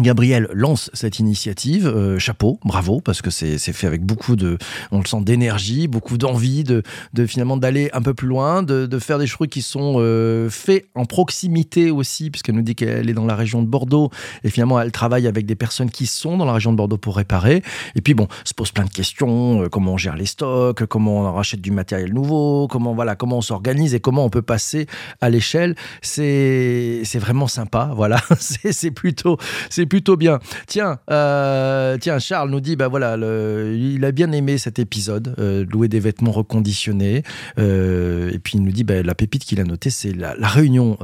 Gabriel 0.01 0.47
lance 0.53 0.89
cette 0.93 1.19
initiative, 1.19 1.87
euh, 1.87 2.19
chapeau, 2.19 2.59
bravo, 2.63 3.01
parce 3.01 3.21
que 3.21 3.29
c'est 3.29 3.57
fait 3.57 3.87
avec 3.87 4.03
beaucoup 4.03 4.35
de, 4.35 4.57
on 4.91 4.99
le 4.99 5.05
sent, 5.05 5.21
d'énergie, 5.21 5.87
beaucoup 5.87 6.17
d'envie 6.17 6.63
de, 6.63 6.83
de, 7.13 7.25
finalement 7.25 7.57
d'aller 7.57 7.89
un 7.93 8.01
peu 8.01 8.13
plus 8.13 8.27
loin, 8.27 8.63
de, 8.63 8.85
de, 8.85 8.99
faire 8.99 9.19
des 9.19 9.27
trucs 9.27 9.49
qui 9.49 9.61
sont 9.61 9.95
euh, 9.97 10.49
faits 10.49 10.87
en 10.95 11.05
proximité 11.05 11.91
aussi, 11.91 12.29
puisqu'elle 12.29 12.55
nous 12.55 12.61
dit 12.61 12.75
qu'elle 12.75 13.09
est 13.09 13.13
dans 13.13 13.25
la 13.25 13.35
région 13.35 13.61
de 13.61 13.67
Bordeaux, 13.67 14.09
et 14.43 14.49
finalement 14.49 14.79
elle 14.79 14.91
travaille 14.91 15.27
avec 15.27 15.45
des 15.45 15.55
personnes 15.55 15.89
qui 15.89 16.05
sont 16.05 16.37
dans 16.37 16.45
la 16.45 16.53
région 16.53 16.71
de 16.71 16.77
Bordeaux 16.77 16.97
pour 16.97 17.17
réparer. 17.17 17.63
Et 17.95 18.01
puis 18.01 18.13
bon, 18.13 18.27
se 18.43 18.53
pose 18.53 18.71
plein 18.71 18.85
de 18.85 18.89
questions, 18.89 19.63
euh, 19.63 19.69
comment 19.69 19.93
on 19.93 19.97
gère 19.97 20.15
les 20.15 20.25
stocks, 20.25 20.85
comment 20.85 21.21
on 21.21 21.33
rachète 21.33 21.61
du 21.61 21.71
matériel 21.71 22.13
nouveau, 22.13 22.67
comment 22.67 22.93
voilà, 22.93 23.15
comment 23.15 23.37
on 23.37 23.41
s'organise 23.41 23.93
et 23.95 23.99
comment 23.99 24.25
on 24.25 24.29
peut 24.29 24.41
passer 24.41 24.87
à 25.21 25.29
l'échelle. 25.29 25.75
C'est 26.01 27.01
c'est 27.03 27.19
vraiment 27.19 27.47
sympa, 27.47 27.91
voilà, 27.95 28.21
c'est 28.39 28.91
plutôt 28.91 29.37
c'est 29.69 29.85
plutôt 29.89 30.15
bien. 30.15 30.39
Tiens, 30.67 30.99
euh, 31.11 31.97
tiens, 31.99 32.19
Charles 32.19 32.49
nous 32.49 32.61
dit, 32.61 32.77
bah 32.77 32.87
voilà, 32.87 33.17
il 33.17 34.05
a 34.05 34.11
bien 34.11 34.31
aimé 34.31 34.57
cet 34.57 34.79
épisode, 34.79 35.35
euh, 35.39 35.65
louer 35.65 35.89
des 35.89 35.99
vêtements 35.99 36.31
reconditionnés. 36.31 37.23
Euh, 37.57 38.31
et 38.31 38.39
puis 38.39 38.53
il 38.57 38.63
nous 38.63 38.71
dit, 38.71 38.85
bah, 38.85 39.03
la 39.03 39.15
pépite 39.15 39.43
qu'il 39.43 39.59
a 39.59 39.63
notée, 39.63 39.89
c'est 39.89 40.13
la, 40.13 40.35
réunion 40.39 40.97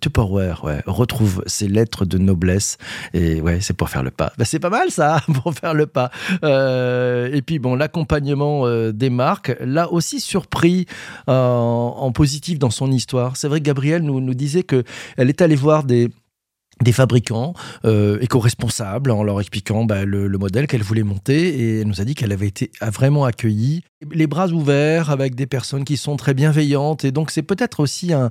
Tupperware. 0.00 0.64
Ouais, 0.64 0.82
retrouve 0.86 1.42
ses 1.46 1.68
lettres 1.68 2.04
de 2.04 2.16
noblesse. 2.16 2.78
Et 3.12 3.40
ouais, 3.40 3.60
c'est 3.60 3.74
pour 3.74 3.90
faire 3.90 4.02
le 4.02 4.10
pas. 4.10 4.32
Bah, 4.38 4.44
c'est 4.44 4.60
pas 4.60 4.70
mal 4.70 4.90
ça, 4.90 5.20
pour 5.42 5.52
faire 5.54 5.74
le 5.74 5.86
pas. 5.86 6.10
et 6.42 7.42
puis 7.42 7.58
bon, 7.58 7.74
l'accompagnement 7.74 8.64
des 8.92 9.10
marques, 9.10 9.54
là 9.60 9.92
aussi 9.92 10.20
surpris 10.20 10.86
en 11.26 12.10
positif 12.14 12.58
dans 12.58 12.70
son 12.70 12.92
histoire. 12.92 13.36
C'est 13.36 13.48
vrai 13.48 13.58
que 13.58 13.64
Gabriel 13.64 14.02
nous, 14.02 14.20
nous 14.20 14.34
disait 14.34 14.62
qu'elle 14.62 14.84
est 15.16 15.42
allée 15.42 15.56
voir 15.56 15.84
des 15.84 16.10
des 16.82 16.92
fabricants 16.92 17.54
euh, 17.84 18.18
éco-responsables 18.20 19.10
en 19.10 19.22
leur 19.22 19.40
expliquant 19.40 19.84
bah, 19.84 20.04
le, 20.04 20.28
modèle 20.38 20.66
qu'elle 20.66 20.82
voulait 20.82 21.02
monter. 21.02 21.60
Et 21.60 21.80
elle 21.80 21.86
nous 21.86 22.00
a 22.00 22.04
dit 22.04 22.14
qu'elle 22.14 22.32
avait 22.32 22.46
été 22.46 22.70
vraiment 22.80 23.24
accueillie 23.24 23.82
les 24.12 24.26
bras 24.26 24.48
ouverts 24.48 25.10
avec 25.10 25.34
des 25.34 25.46
personnes 25.46 25.84
qui 25.84 25.96
sont 25.96 26.16
très 26.16 26.34
bienveillantes. 26.34 27.04
Et 27.04 27.10
donc 27.10 27.30
c'est 27.30 27.42
peut-être 27.42 27.80
aussi 27.80 28.12
un, 28.12 28.30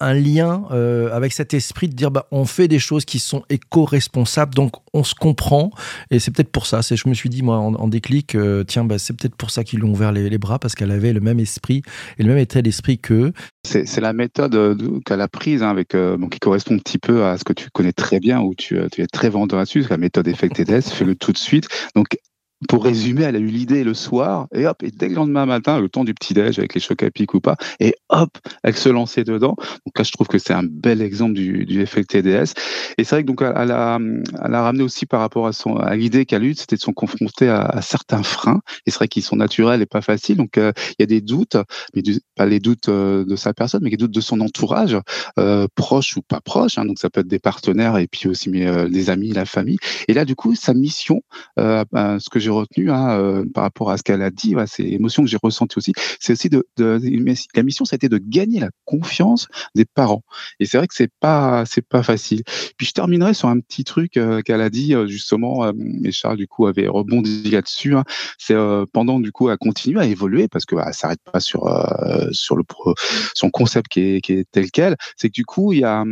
lien 0.00 0.64
euh, 0.72 1.14
avec 1.14 1.32
cet 1.32 1.54
esprit 1.54 1.88
de 1.88 1.94
dire 1.94 2.10
bah, 2.10 2.26
on 2.32 2.44
fait 2.44 2.68
des 2.68 2.78
choses 2.78 3.04
qui 3.04 3.18
sont 3.18 3.42
éco-responsables 3.48 4.54
donc 4.54 4.72
on 4.92 5.04
se 5.04 5.14
comprend. 5.14 5.70
Et 6.10 6.18
c'est 6.18 6.30
peut-être 6.30 6.50
pour 6.50 6.66
ça 6.66 6.82
c'est 6.82 6.96
je 6.96 7.08
me 7.08 7.14
suis 7.14 7.28
dit 7.28 7.42
moi 7.42 7.58
en, 7.58 7.88
déclic 7.88 8.34
euh, 8.34 8.64
tiens 8.64 8.84
bah, 8.84 8.98
c'est 8.98 9.14
peut-être 9.16 9.36
pour 9.36 9.50
ça 9.50 9.62
qu'ils 9.62 9.78
lui 9.78 9.86
ont 9.86 9.92
ouvert 9.92 10.12
les, 10.12 10.36
bras 10.38 10.58
parce 10.58 10.74
qu'elle 10.74 10.90
avait 10.90 11.12
le 11.12 11.20
même 11.20 11.40
esprit 11.40 11.82
et 12.18 12.22
le 12.22 12.28
même 12.28 12.38
état 12.38 12.60
d'esprit 12.60 12.98
qu'eux. 12.98 13.32
C'est 13.64 14.00
la 14.00 14.12
méthode 14.12 15.02
qu'elle 15.04 15.20
a 15.20 15.28
prise 15.28 15.62
hein, 15.62 15.70
avec 15.70 15.96
bon, 15.96 16.28
qui 16.28 16.38
correspond 16.38 16.74
un 16.74 16.78
petit 16.78 16.98
peu 16.98 17.24
à 17.24 17.38
ce 17.38 17.44
que 17.44 17.52
tu 17.52 17.70
connais 17.76 17.92
très 17.92 18.20
bien 18.20 18.40
où 18.40 18.54
tu, 18.54 18.78
tu 18.90 19.02
es 19.02 19.06
très 19.06 19.28
vendeur 19.28 19.58
là-dessus 19.58 19.84
la 19.90 19.98
méthode 19.98 20.26
Effect 20.28 20.56
TDS 20.56 20.90
fais 20.90 21.04
le 21.04 21.14
tout 21.14 21.32
de 21.32 21.38
suite. 21.38 21.68
Donc 21.94 22.18
pour 22.68 22.84
résumer, 22.84 23.22
elle 23.22 23.36
a 23.36 23.40
eu 23.40 23.46
l'idée 23.46 23.84
le 23.84 23.94
soir, 23.94 24.46
et 24.54 24.66
hop, 24.66 24.82
et 24.82 24.90
dès 24.90 25.08
le 25.08 25.14
lendemain 25.14 25.46
matin, 25.46 25.80
le 25.80 25.88
temps 25.88 26.04
du 26.04 26.14
petit-déj 26.14 26.58
avec 26.58 26.74
les 26.74 26.80
chocs 26.80 27.02
à 27.02 27.10
pic 27.10 27.34
ou 27.34 27.40
pas, 27.40 27.56
et 27.80 27.94
hop, 28.08 28.38
elle 28.62 28.76
se 28.76 28.88
lançait 28.88 29.24
dedans. 29.24 29.56
Donc 29.58 29.98
là, 29.98 30.04
je 30.04 30.12
trouve 30.12 30.26
que 30.26 30.38
c'est 30.38 30.54
un 30.54 30.64
bel 30.64 31.02
exemple 31.02 31.34
du, 31.34 31.66
du 31.66 31.82
effet 31.82 32.04
TDS. 32.04 32.54
Et 32.98 33.04
c'est 33.04 33.16
vrai 33.16 33.22
que 33.22 33.28
donc 33.28 33.42
elle 33.42 33.70
a, 33.70 33.98
elle 33.98 34.54
a 34.54 34.62
ramené 34.62 34.82
aussi 34.82 35.06
par 35.06 35.20
rapport 35.20 35.46
à 35.46 35.52
à 35.80 35.96
l'idée 35.96 36.26
qu'elle 36.26 36.42
a 36.42 36.46
eue, 36.46 36.54
c'était 36.54 36.76
de 36.76 36.80
se 36.80 36.90
confronter 36.90 37.48
à, 37.48 37.80
certains 37.82 38.22
freins. 38.22 38.60
Et 38.86 38.90
c'est 38.90 38.98
vrai 38.98 39.08
qu'ils 39.08 39.22
sont 39.22 39.36
naturels 39.36 39.82
et 39.82 39.86
pas 39.86 40.02
faciles. 40.02 40.36
Donc 40.36 40.58
euh, 40.58 40.72
il 40.90 40.94
y 41.00 41.02
a 41.02 41.06
des 41.06 41.20
doutes, 41.20 41.56
mais 41.94 42.02
pas 42.34 42.46
les 42.46 42.60
doutes 42.60 42.88
euh, 42.88 43.24
de 43.24 43.36
sa 43.36 43.54
personne, 43.54 43.80
mais 43.82 43.90
les 43.90 43.96
doutes 43.96 44.14
de 44.14 44.20
son 44.20 44.40
entourage, 44.40 44.96
euh, 45.38 45.66
proche 45.74 46.16
ou 46.16 46.22
pas 46.22 46.40
proche. 46.40 46.78
Hein. 46.78 46.84
donc 46.84 46.98
ça 46.98 47.10
peut 47.10 47.20
être 47.20 47.28
des 47.28 47.38
partenaires 47.38 47.98
et 47.98 48.06
puis 48.06 48.28
aussi 48.28 48.50
mais, 48.50 48.88
des 48.88 49.10
amis, 49.10 49.32
la 49.32 49.46
famille. 49.46 49.78
Et 50.08 50.14
là, 50.14 50.24
du 50.24 50.34
coup, 50.34 50.54
sa 50.54 50.74
mission, 50.74 51.22
ce 51.56 52.30
que 52.30 52.38
j'ai 52.46 52.50
retenu 52.50 52.90
hein, 52.92 53.18
euh, 53.18 53.44
par 53.52 53.64
rapport 53.64 53.90
à 53.90 53.98
ce 53.98 54.04
qu'elle 54.04 54.22
a 54.22 54.30
dit, 54.30 54.54
ces 54.66 54.84
émotions 54.84 55.24
que 55.24 55.28
j'ai 55.28 55.38
ressenties 55.42 55.78
aussi, 55.78 55.92
c'est 56.20 56.32
aussi 56.32 56.48
de, 56.48 56.64
la 56.78 57.62
mission, 57.62 57.84
ça 57.84 57.94
a 57.94 57.96
été 57.96 58.08
de 58.08 58.18
gagner 58.18 58.60
la 58.60 58.70
confiance 58.84 59.48
des 59.74 59.84
parents. 59.84 60.22
Et 60.60 60.66
c'est 60.66 60.78
vrai 60.78 60.86
que 60.86 60.94
c'est 60.94 61.10
pas 61.20 61.64
c'est 61.66 61.84
pas 61.84 62.02
facile. 62.02 62.42
Puis 62.76 62.86
je 62.86 62.92
terminerai 62.92 63.34
sur 63.34 63.48
un 63.48 63.58
petit 63.58 63.82
truc 63.82 64.16
euh, 64.16 64.42
qu'elle 64.42 64.60
a 64.60 64.70
dit 64.70 64.94
euh, 64.94 65.06
justement, 65.06 65.72
et 66.04 66.12
Charles 66.12 66.36
du 66.36 66.46
coup 66.46 66.66
avait 66.66 66.86
rebondi 66.86 67.50
là-dessus. 67.50 67.96
Hein, 67.96 68.04
c'est 68.38 68.54
pendant 68.92 69.18
du 69.18 69.32
coup 69.32 69.48
à 69.48 69.56
continuer 69.56 70.00
à 70.00 70.06
évoluer 70.06 70.46
parce 70.46 70.66
que 70.66 70.76
bah, 70.76 70.92
s'arrête 70.92 71.20
pas 71.32 71.40
sur 71.40 71.68
son 73.34 73.50
concept 73.50 73.88
qui 73.88 74.00
est, 74.00 74.50
tel 74.52 74.70
quel. 74.70 74.96
C'est 75.16 75.28
que 75.28 75.34
du 75.34 75.44
coup 75.44 75.72
il 75.72 75.80
y 75.80 75.84
a 75.84 76.02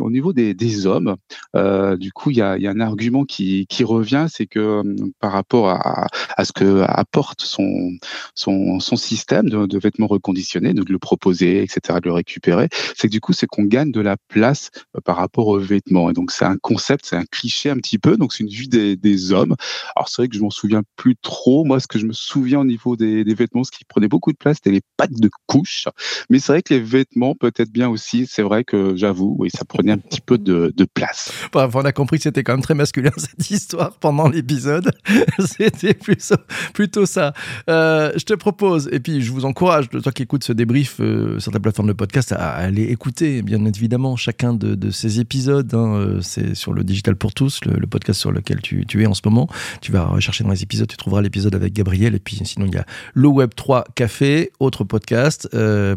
au 0.00 0.10
niveau 0.10 0.32
des, 0.32 0.86
hommes, 0.86 1.14
du 1.54 2.12
coup 2.12 2.30
il 2.30 2.38
y 2.38 2.42
a, 2.42 2.56
un 2.64 2.80
argument 2.80 3.24
qui 3.24 3.66
revient, 3.84 4.26
c'est 4.28 4.46
que 4.46 4.82
par 5.20 5.32
rapport 5.32 5.68
à 5.68 5.83
à, 5.84 6.44
ce 6.44 6.52
que 6.52 6.82
apporte 6.86 7.42
son, 7.42 7.90
son, 8.34 8.80
son 8.80 8.96
système 8.96 9.48
de, 9.48 9.78
vêtements 9.78 10.06
reconditionnés, 10.06 10.74
de 10.74 10.84
le 10.86 10.98
proposer, 10.98 11.62
etc., 11.62 11.98
de 12.02 12.08
le 12.08 12.12
récupérer, 12.12 12.68
c'est 12.96 13.08
que 13.08 13.12
du 13.12 13.20
coup, 13.20 13.32
c'est 13.32 13.46
qu'on 13.46 13.64
gagne 13.64 13.92
de 13.92 14.00
la 14.00 14.16
place 14.28 14.70
euh, 14.96 15.00
par 15.00 15.16
rapport 15.16 15.48
aux 15.48 15.58
vêtements. 15.58 16.10
Et 16.10 16.12
donc, 16.12 16.30
c'est 16.30 16.44
un 16.44 16.56
concept, 16.56 17.06
c'est 17.06 17.16
un 17.16 17.24
cliché 17.24 17.70
un 17.70 17.76
petit 17.76 17.98
peu. 17.98 18.16
Donc, 18.16 18.32
c'est 18.32 18.44
une 18.44 18.50
vue 18.50 18.66
des, 18.66 19.32
hommes. 19.32 19.54
Alors, 19.96 20.08
c'est 20.08 20.22
vrai 20.22 20.28
que 20.28 20.36
je 20.36 20.42
m'en 20.42 20.50
souviens 20.50 20.82
plus 20.96 21.16
trop. 21.16 21.64
Moi, 21.64 21.80
ce 21.80 21.86
que 21.86 21.98
je 21.98 22.06
me 22.06 22.12
souviens 22.12 22.60
au 22.60 22.64
niveau 22.64 22.96
des, 22.96 23.22
vêtements, 23.34 23.64
ce 23.64 23.70
qui 23.70 23.84
prenait 23.84 24.08
beaucoup 24.08 24.32
de 24.32 24.36
place, 24.36 24.56
c'était 24.56 24.70
les 24.70 24.82
pattes 24.96 25.18
de 25.18 25.30
couche. 25.46 25.86
Mais 26.30 26.38
c'est 26.38 26.52
vrai 26.52 26.62
que 26.62 26.74
les 26.74 26.80
vêtements, 26.80 27.34
peut-être 27.34 27.70
bien 27.70 27.88
aussi, 27.88 28.26
c'est 28.28 28.42
vrai 28.42 28.64
que 28.64 28.96
j'avoue, 28.96 29.36
oui, 29.38 29.50
ça 29.52 29.64
prenait 29.64 29.92
un 29.92 29.98
petit 29.98 30.20
peu 30.20 30.38
de 30.38 30.72
place. 30.94 31.30
Bon, 31.52 31.68
on 31.74 31.84
a 31.84 31.92
compris 31.92 32.18
que 32.18 32.24
c'était 32.24 32.42
quand 32.42 32.52
même 32.52 32.62
très 32.62 32.74
masculin 32.74 33.10
cette 33.16 33.50
histoire 33.50 33.98
pendant 33.98 34.28
l'épisode. 34.28 34.90
c'était 35.76 35.94
plutôt, 36.74 37.06
ça. 37.06 37.32
Euh, 37.68 38.12
je 38.16 38.24
te 38.24 38.34
propose, 38.34 38.88
et 38.92 39.00
puis 39.00 39.22
je 39.22 39.32
vous 39.32 39.44
encourage, 39.44 39.88
toi 39.88 40.12
qui 40.12 40.22
écoutes 40.22 40.44
ce 40.44 40.52
débrief 40.52 40.96
euh, 41.00 41.38
sur 41.40 41.52
ta 41.52 41.60
plateforme 41.60 41.88
de 41.88 41.92
podcast, 41.92 42.32
à, 42.32 42.50
aller 42.50 42.84
écouter, 42.84 43.42
bien 43.42 43.64
évidemment, 43.64 44.16
chacun 44.16 44.54
de, 44.54 44.90
ces 44.90 45.20
épisodes. 45.20 45.72
Hein, 45.74 45.94
euh, 45.94 46.20
c'est 46.20 46.54
sur 46.54 46.72
le 46.72 46.84
Digital 46.84 47.16
pour 47.16 47.32
tous, 47.32 47.60
le, 47.64 47.86
podcast 47.86 48.20
sur 48.20 48.32
lequel 48.32 48.60
tu, 48.60 48.84
es 49.02 49.06
en 49.06 49.14
ce 49.14 49.22
moment. 49.24 49.48
Tu 49.80 49.92
vas 49.92 50.06
rechercher 50.06 50.44
dans 50.44 50.50
les 50.50 50.62
épisodes, 50.62 50.88
tu 50.88 50.96
trouveras 50.96 51.22
l'épisode 51.22 51.54
avec 51.54 51.72
Gabriel, 51.72 52.14
et 52.14 52.18
puis 52.18 52.40
sinon, 52.44 52.66
il 52.66 52.74
y 52.74 52.78
a 52.78 52.86
le 53.14 53.28
Web 53.28 53.50
3 53.54 53.84
Café, 53.94 54.52
autre 54.60 54.84
podcast, 54.84 55.48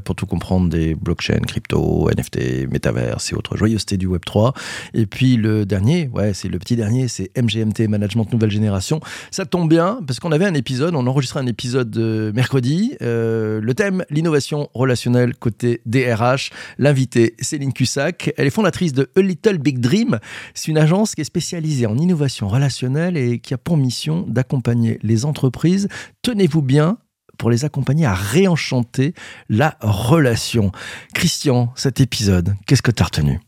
pour 0.03 0.15
tout 0.15 0.25
comprendre 0.25 0.69
des 0.69 0.95
blockchains, 0.95 1.39
crypto, 1.47 2.09
NFT, 2.09 2.69
métaverse 2.69 3.31
et 3.31 3.35
autres 3.35 3.57
joyeusetés 3.57 3.97
du 3.97 4.07
Web 4.07 4.21
3. 4.25 4.53
Et 4.93 5.05
puis 5.05 5.37
le 5.37 5.65
dernier, 5.65 6.09
ouais, 6.13 6.33
c'est 6.33 6.49
le 6.49 6.59
petit 6.59 6.75
dernier, 6.75 7.07
c'est 7.07 7.31
MGMT 7.37 7.87
Management 7.87 8.31
Nouvelle 8.31 8.51
Génération. 8.51 8.99
Ça 9.31 9.45
tombe 9.45 9.66
bien 9.67 9.99
parce 10.05 10.19
qu'on 10.19 10.31
avait 10.31 10.45
un 10.45 10.53
épisode, 10.53 10.95
on 10.95 11.05
enregistrait 11.07 11.39
un 11.39 11.47
épisode 11.47 11.89
de 11.89 12.31
mercredi. 12.33 12.95
Euh, 13.01 13.59
le 13.61 13.73
thème, 13.73 14.03
l'innovation 14.09 14.69
relationnelle 14.73 15.35
côté 15.35 15.81
DRH. 15.85 16.51
L'invité, 16.77 17.35
Céline 17.39 17.73
Cussac. 17.73 18.31
Elle 18.37 18.47
est 18.47 18.51
fondatrice 18.51 18.93
de 18.93 19.09
A 19.15 19.21
Little 19.21 19.57
Big 19.57 19.79
Dream. 19.79 20.19
C'est 20.53 20.69
une 20.69 20.77
agence 20.77 21.15
qui 21.15 21.21
est 21.21 21.25
spécialisée 21.25 21.85
en 21.85 21.97
innovation 21.97 22.47
relationnelle 22.47 23.17
et 23.17 23.39
qui 23.39 23.53
a 23.53 23.57
pour 23.57 23.77
mission 23.77 24.25
d'accompagner 24.27 24.99
les 25.03 25.25
entreprises. 25.25 25.87
Tenez-vous 26.21 26.61
bien, 26.61 26.97
pour 27.37 27.49
les 27.49 27.65
accompagner 27.65 28.05
à 28.05 28.13
réenchanter 28.13 29.13
la 29.49 29.77
relation. 29.81 30.71
Christian, 31.13 31.71
cet 31.75 32.01
épisode, 32.01 32.55
qu'est-ce 32.65 32.81
que 32.81 32.91
tu 32.91 33.03
as 33.03 33.05
retenu? 33.05 33.39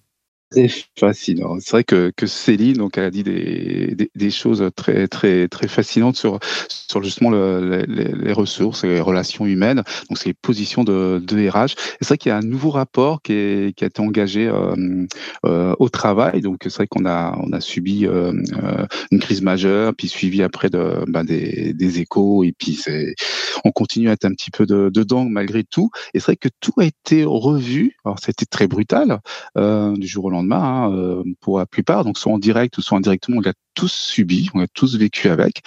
Très 0.51 0.67
fascinant. 0.97 1.57
C'est 1.59 1.71
vrai 1.71 1.83
que, 1.83 2.11
que 2.15 2.25
Céline, 2.25 2.77
donc, 2.77 2.97
elle 2.97 3.05
a 3.05 3.11
dit 3.11 3.23
des, 3.23 3.95
des, 4.15 4.31
choses 4.31 4.67
très, 4.75 5.07
très, 5.07 5.47
très 5.47 5.67
fascinantes 5.67 6.15
sur, 6.15 6.39
sur 6.69 7.03
justement 7.03 7.29
le, 7.29 7.85
les, 7.87 8.33
ressources, 8.33 8.83
les 8.83 8.99
relations 8.99 9.45
humaines. 9.45 9.83
Donc, 10.09 10.17
c'est 10.17 10.29
les 10.29 10.33
positions 10.33 10.83
de, 10.83 11.21
de 11.23 11.49
RH. 11.49 11.75
C'est 12.01 12.07
vrai 12.07 12.17
qu'il 12.17 12.29
y 12.29 12.33
a 12.33 12.37
un 12.37 12.41
nouveau 12.41 12.71
rapport 12.71 13.21
qui, 13.21 13.33
est, 13.33 13.75
qui 13.75 13.83
a 13.83 13.87
été 13.87 14.01
engagé 14.01 14.47
euh, 14.47 15.05
euh, 15.45 15.75
au 15.79 15.89
travail. 15.89 16.41
Donc, 16.41 16.57
c'est 16.63 16.75
vrai 16.75 16.87
qu'on 16.87 17.05
a, 17.05 17.37
on 17.39 17.51
a 17.53 17.61
subi 17.61 18.05
euh, 18.07 18.33
une 19.11 19.19
crise 19.19 19.41
majeure, 19.41 19.93
puis 19.95 20.07
suivi 20.07 20.41
après 20.41 20.69
de, 20.69 21.03
ben, 21.07 21.23
des, 21.23 21.73
des 21.73 21.99
échos, 21.99 22.43
et 22.43 22.53
puis 22.57 22.73
c'est, 22.73 23.13
on 23.63 23.71
continue 23.71 24.09
à 24.09 24.13
être 24.13 24.25
un 24.25 24.31
petit 24.31 24.51
peu 24.51 24.65
de, 24.65 24.89
dedans 24.91 25.25
malgré 25.25 25.63
tout. 25.63 25.89
Et 26.13 26.19
c'est 26.19 26.25
vrai 26.25 26.35
que 26.37 26.49
tout 26.59 26.73
a 26.77 26.85
été 26.85 27.23
revu. 27.23 27.97
Alors, 28.03 28.17
c'était 28.19 28.45
très 28.45 28.67
brutal 28.67 29.19
du 29.55 30.07
jour 30.07 30.25
au 30.25 30.29
lendemain 30.29 30.38
Hein, 30.51 30.91
euh, 30.93 31.23
pour 31.41 31.59
la 31.59 31.65
plupart, 31.65 32.03
donc 32.03 32.17
soit 32.17 32.31
en 32.31 32.39
direct 32.39 32.77
ou 32.77 32.81
soit 32.81 32.97
indirectement, 32.97 33.37
on 33.37 33.41
l'a 33.41 33.53
tous 33.73 33.91
subi, 33.91 34.49
on 34.53 34.61
a 34.61 34.67
tous 34.67 34.97
vécu 34.97 35.29
avec. 35.29 35.61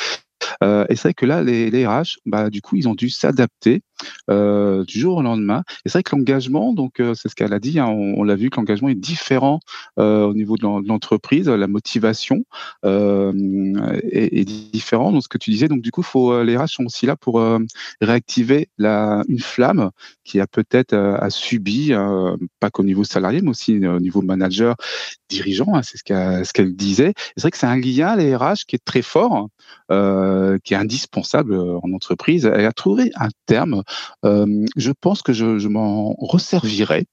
Euh, 0.62 0.85
et 0.88 0.97
c'est 0.97 1.09
vrai 1.09 1.14
que 1.14 1.26
là, 1.26 1.42
les, 1.42 1.71
les 1.71 1.87
RH, 1.87 2.18
bah, 2.26 2.50
du 2.50 2.61
coup, 2.61 2.76
ils 2.76 2.88
ont 2.88 2.94
dû 2.94 3.11
s'adapter 3.11 3.82
euh, 4.30 4.85
du 4.85 4.99
jour 4.99 5.18
au 5.18 5.23
lendemain. 5.23 5.62
Et 5.85 5.88
c'est 5.88 5.99
vrai 5.99 6.02
que 6.02 6.14
l'engagement, 6.14 6.73
donc 6.73 7.00
euh, 7.00 7.14
c'est 7.14 7.28
ce 7.28 7.35
qu'elle 7.35 7.52
a 7.52 7.61
dit, 7.61 7.78
hein, 7.78 7.87
on, 7.87 8.25
l'a 8.25 8.35
vu 8.35 8.50
que 8.50 8.56
l'engagement 8.56 8.88
est 8.88 8.94
différent 8.94 9.61
au 9.97 10.35
niveau 10.35 10.56
de 10.56 10.88
l'entreprise, 10.88 11.49
la 11.49 11.66
motivation 11.66 12.44
est, 12.85 14.44
différente. 14.44 15.14
Donc 15.14 15.23
ce 15.23 15.28
que 15.28 15.38
tu 15.38 15.50
disais, 15.50 15.68
donc 15.68 15.82
du 15.82 15.90
coup, 15.90 16.02
faut, 16.02 16.42
les 16.42 16.56
RH 16.56 16.68
sont 16.68 16.85
aussi 16.85 17.06
là 17.06 17.16
pour 17.16 17.42
réactiver 18.00 18.68
la, 18.78 19.23
une 19.28 19.40
flamme 19.40 19.90
qui 20.25 20.40
a 20.40 20.47
peut-être 20.47 20.94
a 20.94 21.30
subi, 21.30 21.92
pas 22.61 22.71
qu'au 22.71 22.85
niveau 22.85 23.04
salarié, 23.04 23.40
mais 23.42 23.50
aussi 23.50 23.76
au 23.87 24.00
niveau 24.00 24.23
manager, 24.23 24.76
dirigeant. 25.28 25.75
Hein, 25.75 25.82
c'est 25.82 25.99
ce 25.99 26.52
qu'elle 26.52 26.75
disait. 26.75 27.12
C'est 27.37 27.42
vrai 27.42 27.50
que 27.50 27.59
c'est 27.59 27.66
un 27.66 27.76
lien 27.76 28.16
les 28.16 28.35
RH 28.35 28.64
qui 28.66 28.76
est 28.76 28.85
très 28.85 29.02
fort, 29.02 29.49
qui 30.65 30.75
est 30.75 30.77
indispensable 30.77 31.55
en 31.55 31.93
entreprise. 31.93 32.47
Elle 32.47 32.67
a 32.67 32.73
trouvé 32.73 33.11
un 33.17 33.29
terme 33.47 33.83
euh, 34.25 34.67
je 34.77 34.93
pense 34.93 35.23
que 35.23 35.33
je, 35.33 35.69
m'en 35.69 36.15
resservirai 36.19 37.07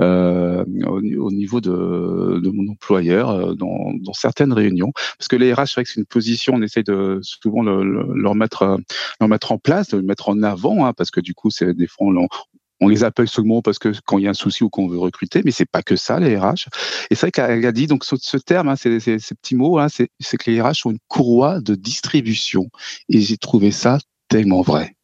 euh, 0.00 0.64
au, 0.86 1.30
niveau 1.30 1.60
de, 1.60 2.50
mon 2.50 2.72
employeur 2.72 3.30
euh, 3.30 3.54
dans, 3.54 4.12
certaines 4.12 4.52
réunions, 4.52 4.92
parce 5.18 5.28
que 5.28 5.36
les 5.36 5.52
RH, 5.52 5.66
c'est 5.66 5.74
vrai 5.74 5.84
que 5.84 5.90
c'est 5.90 6.00
une 6.00 6.06
position, 6.06 6.54
on 6.54 6.62
essaie 6.62 6.82
de 6.82 7.18
souvent 7.22 7.62
le, 7.62 7.82
leur 8.14 8.34
mettre 8.34 8.78
leur 9.20 9.28
mettre 9.28 9.52
en 9.52 9.58
place, 9.58 9.88
de 9.88 9.96
le 9.96 10.02
mettre 10.02 10.28
en 10.28 10.42
avant, 10.42 10.86
hein, 10.86 10.92
parce 10.92 11.10
que 11.10 11.20
du 11.20 11.34
coup, 11.34 11.50
c'est 11.50 11.74
des 11.74 11.86
fois 11.86 12.06
on, 12.08 12.28
on 12.84 12.88
les 12.88 13.04
appelle 13.04 13.28
seulement 13.28 13.62
parce 13.62 13.78
que 13.78 13.92
quand 14.04 14.18
il 14.18 14.24
y 14.24 14.26
a 14.26 14.30
un 14.30 14.34
souci 14.34 14.62
ou 14.64 14.68
qu'on 14.68 14.88
veut 14.88 14.98
recruter, 14.98 15.42
mais 15.44 15.50
c'est 15.50 15.68
pas 15.68 15.82
que 15.82 15.96
ça 15.96 16.20
les 16.20 16.36
RH. 16.36 16.68
Et 17.10 17.14
c'est 17.14 17.22
vrai 17.22 17.30
qu'elle 17.30 17.64
a 17.64 17.72
dit 17.72 17.86
donc 17.86 18.04
ce, 18.04 18.36
terme, 18.36 18.68
hein, 18.68 18.76
ces, 18.76 18.98
petits 18.98 19.56
mots, 19.56 19.78
hein, 19.78 19.88
c'est 19.88 20.36
que 20.36 20.50
les 20.50 20.60
RH 20.60 20.86
ont 20.86 20.90
une 20.90 20.98
courroie 21.08 21.60
de 21.60 21.74
distribution. 21.74 22.68
Et 23.08 23.20
j'ai 23.20 23.38
trouvé 23.38 23.70
ça 23.70 23.98
tellement 24.28 24.62
vrai. 24.62 24.94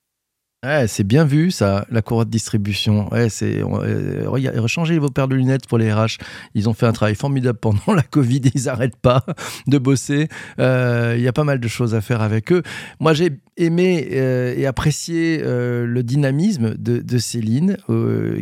C'est 0.62 1.04
bien 1.04 1.24
vu 1.24 1.50
ça, 1.50 1.86
la 1.90 2.02
courroie 2.02 2.26
de 2.26 2.30
distribution. 2.30 3.10
Ouais, 3.14 3.28
euh, 3.42 4.98
vos 5.00 5.08
paires 5.08 5.28
de 5.28 5.34
lunettes 5.34 5.66
pour 5.66 5.78
les 5.78 5.90
RH. 5.90 6.18
Ils 6.54 6.68
ont 6.68 6.74
fait 6.74 6.84
un 6.84 6.92
travail 6.92 7.14
formidable 7.14 7.58
pendant 7.62 7.94
la 7.94 8.02
Covid. 8.02 8.42
Ils 8.54 8.64
n'arrêtent 8.64 8.96
pas 8.96 9.24
de 9.66 9.78
bosser. 9.78 10.28
Euh, 10.58 11.14
il 11.16 11.22
y 11.22 11.28
a 11.28 11.32
pas 11.32 11.44
mal 11.44 11.60
de 11.60 11.68
choses 11.68 11.94
à 11.94 12.02
faire 12.02 12.20
avec 12.20 12.52
eux. 12.52 12.62
Moi, 12.98 13.14
j'ai 13.14 13.38
aimé 13.56 14.08
euh, 14.12 14.54
et 14.54 14.66
apprécié 14.66 15.38
le 15.42 16.02
dynamisme 16.02 16.74
de, 16.76 17.18
Céline, 17.18 17.78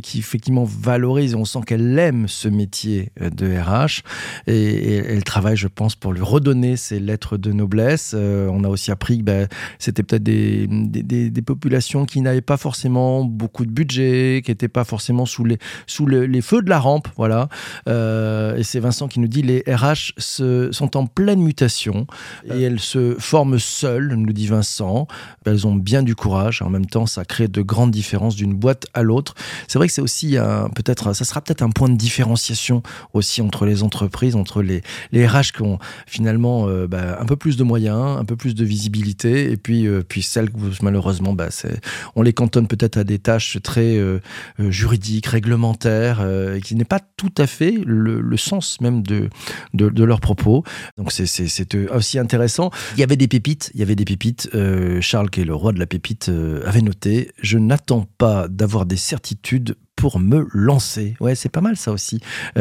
qui 0.02 0.18
effectivement 0.18 0.64
valorise. 0.64 1.36
On 1.36 1.44
sent 1.44 1.60
qu'elle 1.66 1.96
aime 2.00 2.26
ce 2.26 2.48
métier 2.48 3.12
de 3.20 3.46
RH 3.46 4.02
et, 4.48 4.96
elle 4.96 5.22
travaille, 5.22 5.56
je 5.56 5.68
pense, 5.68 5.94
pour 5.94 6.12
lui 6.12 6.22
redonner 6.22 6.76
ses 6.76 6.98
lettres 6.98 7.36
de 7.36 7.52
noblesse. 7.52 8.12
on 8.14 8.64
a 8.64 8.68
aussi 8.68 8.90
appris 8.90 9.18
que 9.18 9.22
ben, 9.22 9.48
c'était 9.78 10.02
peut-être 10.02 10.24
des 10.24 11.42
populations 11.46 12.07
qui 12.08 12.20
n'avaient 12.20 12.40
pas 12.40 12.56
forcément 12.56 13.24
beaucoup 13.24 13.64
de 13.64 13.70
budget, 13.70 14.42
qui 14.44 14.50
n'étaient 14.50 14.68
pas 14.68 14.84
forcément 14.84 15.26
sous 15.26 15.44
les, 15.44 15.58
sous 15.86 16.06
les 16.06 16.40
feux 16.40 16.62
de 16.62 16.70
la 16.70 16.78
rampe. 16.78 17.08
Voilà. 17.16 17.48
Euh, 17.88 18.56
et 18.56 18.62
c'est 18.62 18.80
Vincent 18.80 19.08
qui 19.08 19.20
nous 19.20 19.28
dit 19.28 19.42
les 19.42 19.62
RH 19.66 20.12
se, 20.18 20.70
sont 20.72 20.96
en 20.96 21.06
pleine 21.06 21.40
mutation 21.40 22.06
et 22.46 22.62
elles 22.62 22.80
se 22.80 23.14
forment 23.18 23.58
seules, 23.58 24.14
nous 24.14 24.32
dit 24.32 24.46
Vincent. 24.46 25.06
Elles 25.44 25.66
ont 25.66 25.74
bien 25.74 26.02
du 26.02 26.14
courage. 26.14 26.62
En 26.62 26.70
même 26.70 26.86
temps, 26.86 27.06
ça 27.06 27.24
crée 27.24 27.48
de 27.48 27.62
grandes 27.62 27.90
différences 27.90 28.36
d'une 28.36 28.54
boîte 28.54 28.86
à 28.94 29.02
l'autre. 29.02 29.34
C'est 29.66 29.78
vrai 29.78 29.86
que 29.86 29.92
c'est 29.92 30.02
aussi 30.02 30.36
peut-être, 30.74 31.12
ça 31.12 31.24
sera 31.24 31.40
peut-être 31.40 31.62
un 31.62 31.70
point 31.70 31.88
de 31.88 31.96
différenciation 31.96 32.82
aussi 33.12 33.42
entre 33.42 33.66
les 33.66 33.82
entreprises, 33.82 34.36
entre 34.36 34.62
les, 34.62 34.82
les 35.12 35.26
RH 35.26 35.52
qui 35.54 35.62
ont 35.62 35.78
finalement 36.06 36.68
euh, 36.68 36.86
bah, 36.86 37.18
un 37.20 37.26
peu 37.26 37.36
plus 37.36 37.56
de 37.56 37.64
moyens, 37.64 38.18
un 38.18 38.24
peu 38.24 38.36
plus 38.36 38.54
de 38.54 38.64
visibilité, 38.64 39.50
et 39.50 39.56
puis, 39.56 39.86
euh, 39.86 40.02
puis 40.06 40.22
celles 40.22 40.48
malheureusement, 40.82 41.32
bah, 41.32 41.48
c'est 41.50 41.80
on 42.14 42.22
les 42.22 42.32
cantonne 42.32 42.66
peut-être 42.66 42.96
à 42.96 43.04
des 43.04 43.18
tâches 43.18 43.58
très 43.62 43.96
euh, 43.96 44.20
euh, 44.60 44.70
juridiques, 44.70 45.26
réglementaires, 45.26 46.18
euh, 46.20 46.60
qui 46.60 46.74
n'est 46.74 46.84
pas 46.84 47.00
tout 47.16 47.32
à 47.38 47.46
fait 47.46 47.74
le, 47.84 48.36
sens 48.36 48.80
même 48.80 49.02
de, 49.02 49.28
de, 49.74 50.04
leurs 50.04 50.20
propos. 50.20 50.62
Donc 50.96 51.12
c'est 51.12 51.24
aussi 51.90 52.18
intéressant. 52.18 52.70
Il 52.94 53.00
y 53.00 53.02
avait 53.02 53.16
des 53.16 53.28
pépites, 53.28 53.70
il 53.74 53.80
y 53.80 53.82
avait 53.82 53.96
des 53.96 54.04
pépites. 54.04 54.48
Charles, 55.00 55.30
qui 55.30 55.40
est 55.40 55.44
le 55.44 55.54
roi 55.54 55.72
de 55.72 55.78
la 55.78 55.86
pépite, 55.86 56.30
avait 56.64 56.82
noté 56.82 57.32
Je 57.42 57.58
n'attends 57.58 58.06
pas 58.18 58.46
d'avoir 58.48 58.86
des 58.86 58.96
certitudes 58.96 59.76
pour 59.96 60.20
me 60.20 60.46
lancer. 60.52 61.16
Ouais, 61.18 61.34
c'est 61.34 61.48
pas 61.48 61.60
mal 61.60 61.76
ça 61.76 61.90
aussi. 61.90 62.20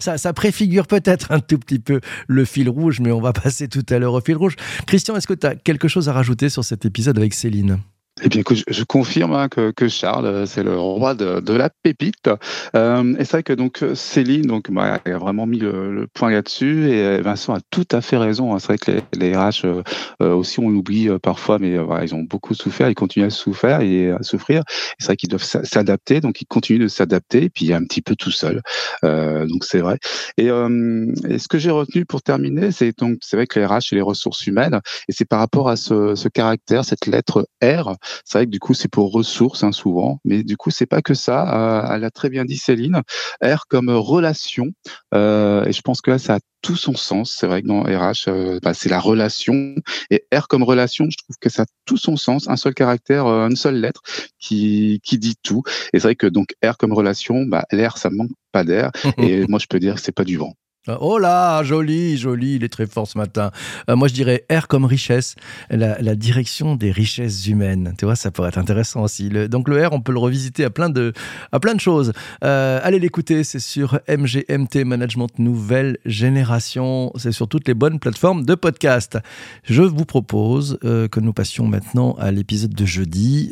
ça, 0.00 0.18
ça, 0.18 0.32
préfigure 0.32 0.88
peut-être 0.88 1.30
un 1.30 1.38
tout 1.38 1.58
petit 1.58 1.78
peu 1.78 2.00
le 2.26 2.44
fil 2.44 2.68
rouge, 2.68 3.00
mais 3.00 3.12
on 3.12 3.20
va 3.20 3.32
passer 3.32 3.68
tout 3.68 3.86
à 3.88 3.98
l'heure 3.98 4.14
au 4.14 4.20
fil 4.20 4.36
rouge. 4.36 4.56
Christian, 4.86 5.16
est-ce 5.16 5.28
que 5.28 5.34
tu 5.34 5.46
as 5.46 5.54
quelque 5.54 5.86
chose 5.86 6.08
à 6.08 6.12
rajouter 6.12 6.48
sur 6.48 6.64
cet 6.64 6.84
épisode 6.84 7.18
avec 7.18 7.34
Céline? 7.34 7.78
Eh 8.24 8.28
bien, 8.28 8.42
je, 8.48 8.62
je 8.68 8.84
confirme 8.84 9.32
hein, 9.32 9.48
que, 9.48 9.72
que, 9.72 9.88
Charles, 9.88 10.26
euh, 10.26 10.46
c'est 10.46 10.62
le 10.62 10.78
roi 10.78 11.14
de, 11.14 11.40
de 11.40 11.52
la 11.52 11.70
pépite. 11.70 12.30
Euh, 12.76 13.14
et 13.18 13.24
c'est 13.24 13.32
vrai 13.32 13.42
que 13.42 13.52
donc 13.52 13.84
Céline, 13.94 14.46
donc, 14.46 14.70
bah, 14.70 15.00
a 15.04 15.18
vraiment 15.18 15.46
mis 15.46 15.58
le, 15.58 16.06
point 16.14 16.30
là-dessus, 16.30 16.88
et 16.90 17.02
euh, 17.02 17.20
Vincent 17.22 17.54
a 17.54 17.60
tout 17.70 17.86
à 17.90 18.00
fait 18.00 18.16
raison. 18.16 18.54
Hein. 18.54 18.58
C'est 18.60 18.68
vrai 18.68 18.78
que 18.78 18.90
les, 18.92 19.30
les 19.30 19.36
RH 19.36 19.64
euh, 19.64 20.34
aussi, 20.34 20.60
on 20.60 20.68
l'oublie 20.68 21.08
parfois, 21.20 21.58
mais 21.58 21.78
voilà, 21.78 22.04
ils 22.04 22.14
ont 22.14 22.22
beaucoup 22.22 22.54
souffert, 22.54 22.88
ils 22.88 22.94
continuent 22.94 23.26
à 23.26 23.30
souffrir 23.30 23.80
et 23.80 24.10
à 24.10 24.22
souffrir. 24.22 24.62
C'est 24.98 25.06
vrai 25.06 25.16
qu'ils 25.16 25.28
doivent 25.28 25.42
s'adapter, 25.42 26.20
donc 26.20 26.40
ils 26.40 26.46
continuent 26.46 26.82
de 26.82 26.88
s'adapter, 26.88 27.50
puis 27.50 27.72
un 27.72 27.82
petit 27.84 28.02
peu 28.02 28.14
tout 28.14 28.30
seul. 28.30 28.62
donc 29.02 29.64
c'est 29.64 29.80
vrai. 29.80 29.98
Et, 30.36 30.46
et, 30.46 31.38
ce 31.38 31.48
que 31.48 31.58
j'ai 31.58 31.70
retenu 31.70 32.04
pour 32.04 32.22
terminer, 32.22 32.70
c'est 32.70 32.96
donc 32.98 33.18
c'est 33.20 33.36
vrai 33.36 33.46
que 33.46 33.58
les 33.58 33.66
RH 33.66 33.92
et 33.92 33.96
les 33.96 34.02
ressources 34.02 34.46
humaines, 34.46 34.80
et 35.08 35.12
c'est 35.12 35.24
par 35.24 35.40
rapport 35.40 35.68
à 35.68 35.76
ce, 35.76 36.14
ce 36.14 36.28
caractère, 36.28 36.84
cette 36.84 37.06
lettre 37.06 37.46
R 37.62 37.96
c'est 38.24 38.38
vrai 38.38 38.46
que 38.46 38.50
du 38.50 38.58
coup, 38.58 38.74
c'est 38.74 38.88
pour 38.88 39.12
ressources 39.12 39.64
hein, 39.64 39.72
souvent, 39.72 40.20
mais 40.24 40.42
du 40.42 40.56
coup, 40.56 40.70
c'est 40.70 40.86
pas 40.86 41.02
que 41.02 41.14
ça. 41.14 41.84
Euh, 41.84 41.94
elle 41.94 42.04
a 42.04 42.10
très 42.10 42.30
bien 42.30 42.44
dit 42.44 42.56
Céline. 42.56 43.02
R 43.42 43.66
comme 43.68 43.90
relation, 43.90 44.72
euh, 45.14 45.64
et 45.64 45.72
je 45.72 45.80
pense 45.82 46.00
que 46.00 46.10
là, 46.10 46.18
ça 46.18 46.36
a 46.36 46.38
tout 46.62 46.76
son 46.76 46.94
sens. 46.94 47.32
C'est 47.32 47.46
vrai 47.46 47.62
que 47.62 47.66
dans 47.66 47.82
RH, 47.82 48.28
euh, 48.28 48.60
bah, 48.62 48.74
c'est 48.74 48.88
la 48.88 49.00
relation. 49.00 49.74
Et 50.10 50.24
R 50.34 50.48
comme 50.48 50.62
relation, 50.62 51.06
je 51.10 51.16
trouve 51.18 51.36
que 51.40 51.48
ça 51.48 51.62
a 51.62 51.66
tout 51.84 51.96
son 51.96 52.16
sens. 52.16 52.48
Un 52.48 52.56
seul 52.56 52.74
caractère, 52.74 53.26
une 53.26 53.56
seule 53.56 53.80
lettre 53.80 54.02
qui, 54.38 55.00
qui 55.02 55.18
dit 55.18 55.34
tout. 55.42 55.62
Et 55.92 55.98
c'est 55.98 56.08
vrai 56.08 56.16
que 56.16 56.26
donc 56.26 56.54
R 56.64 56.76
comme 56.78 56.92
relation, 56.92 57.44
bah, 57.44 57.64
l'air, 57.72 57.98
ça 57.98 58.10
manque 58.10 58.30
pas 58.52 58.64
d'air. 58.64 58.90
et 59.18 59.46
moi, 59.48 59.58
je 59.58 59.66
peux 59.66 59.80
dire 59.80 59.96
que 59.96 60.00
c'est 60.00 60.12
pas 60.12 60.24
du 60.24 60.36
vent. 60.36 60.54
Euh, 60.88 60.96
oh 61.00 61.16
là, 61.16 61.62
joli, 61.62 62.16
joli, 62.16 62.56
il 62.56 62.64
est 62.64 62.68
très 62.68 62.86
fort 62.86 63.06
ce 63.06 63.16
matin. 63.16 63.52
Euh, 63.88 63.94
moi, 63.94 64.08
je 64.08 64.14
dirais 64.14 64.44
R 64.50 64.66
comme 64.66 64.84
richesse, 64.84 65.36
la, 65.70 66.16
direction 66.16 66.74
des 66.74 66.90
richesses 66.90 67.46
humaines. 67.46 67.94
Tu 67.98 68.04
vois, 68.04 68.16
ça 68.16 68.32
pourrait 68.32 68.48
être 68.48 68.58
intéressant 68.58 69.02
aussi. 69.04 69.30
donc 69.48 69.68
le 69.68 69.86
R, 69.86 69.92
on 69.92 70.00
peut 70.00 70.10
le 70.10 70.18
revisiter 70.18 70.64
à 70.64 70.70
plein 70.70 70.90
de, 70.90 71.12
à 71.52 71.60
plein 71.60 71.74
de 71.74 71.80
choses. 71.80 72.12
Euh, 72.42 72.80
allez 72.82 72.98
l'écouter, 72.98 73.44
c'est 73.44 73.60
sur 73.60 74.00
MGMT 74.08 74.84
Management 74.84 75.38
Nouvelle 75.38 75.98
Génération. 76.04 77.12
C'est 77.14 77.30
sur 77.30 77.46
toutes 77.46 77.68
les 77.68 77.74
bonnes 77.74 78.00
plateformes 78.00 78.44
de 78.44 78.56
podcast. 78.56 79.18
Je 79.62 79.82
vous 79.82 80.04
propose 80.04 80.78
que 80.82 81.20
nous 81.20 81.32
passions 81.32 81.66
maintenant 81.66 82.16
à 82.18 82.32
l'épisode 82.32 82.74
de 82.74 82.86
jeudi. 82.86 83.50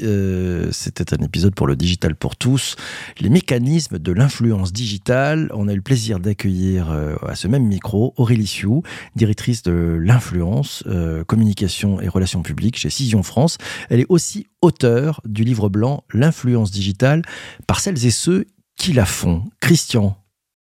C'était 0.72 1.14
un 1.14 1.24
épisode 1.24 1.54
pour 1.54 1.68
le 1.68 1.76
digital 1.76 2.16
pour 2.16 2.34
tous. 2.34 2.74
Les 3.20 3.30
mécanismes 3.30 4.00
de 4.00 4.12
l'influence 4.12 4.72
digitale. 4.72 5.48
On 5.54 5.68
a 5.68 5.72
eu 5.72 5.76
le 5.76 5.82
plaisir 5.82 6.18
d'accueillir 6.18 6.88
à 7.28 7.35
ce 7.35 7.48
même 7.48 7.64
micro 7.64 8.14
Aurélie 8.16 8.46
Sioux, 8.46 8.83
directrice 9.16 9.62
de 9.62 9.98
l'influence, 10.00 10.85
euh, 10.87 11.24
communication 11.24 12.00
et 12.00 12.09
relations 12.09 12.42
publiques 12.42 12.78
chez 12.78 12.90
Cision 12.90 13.22
France. 13.22 13.59
Elle 13.88 14.00
est 14.00 14.06
aussi 14.09 14.46
auteure 14.62 15.20
du 15.24 15.44
livre 15.44 15.68
blanc 15.68 16.04
L'influence 16.12 16.70
digitale 16.70 17.22
par 17.66 17.80
celles 17.80 18.04
et 18.04 18.11
ceux 18.11 18.46
qui 18.76 18.92
la 18.92 19.04
font. 19.04 19.44
Christian. 19.61 20.16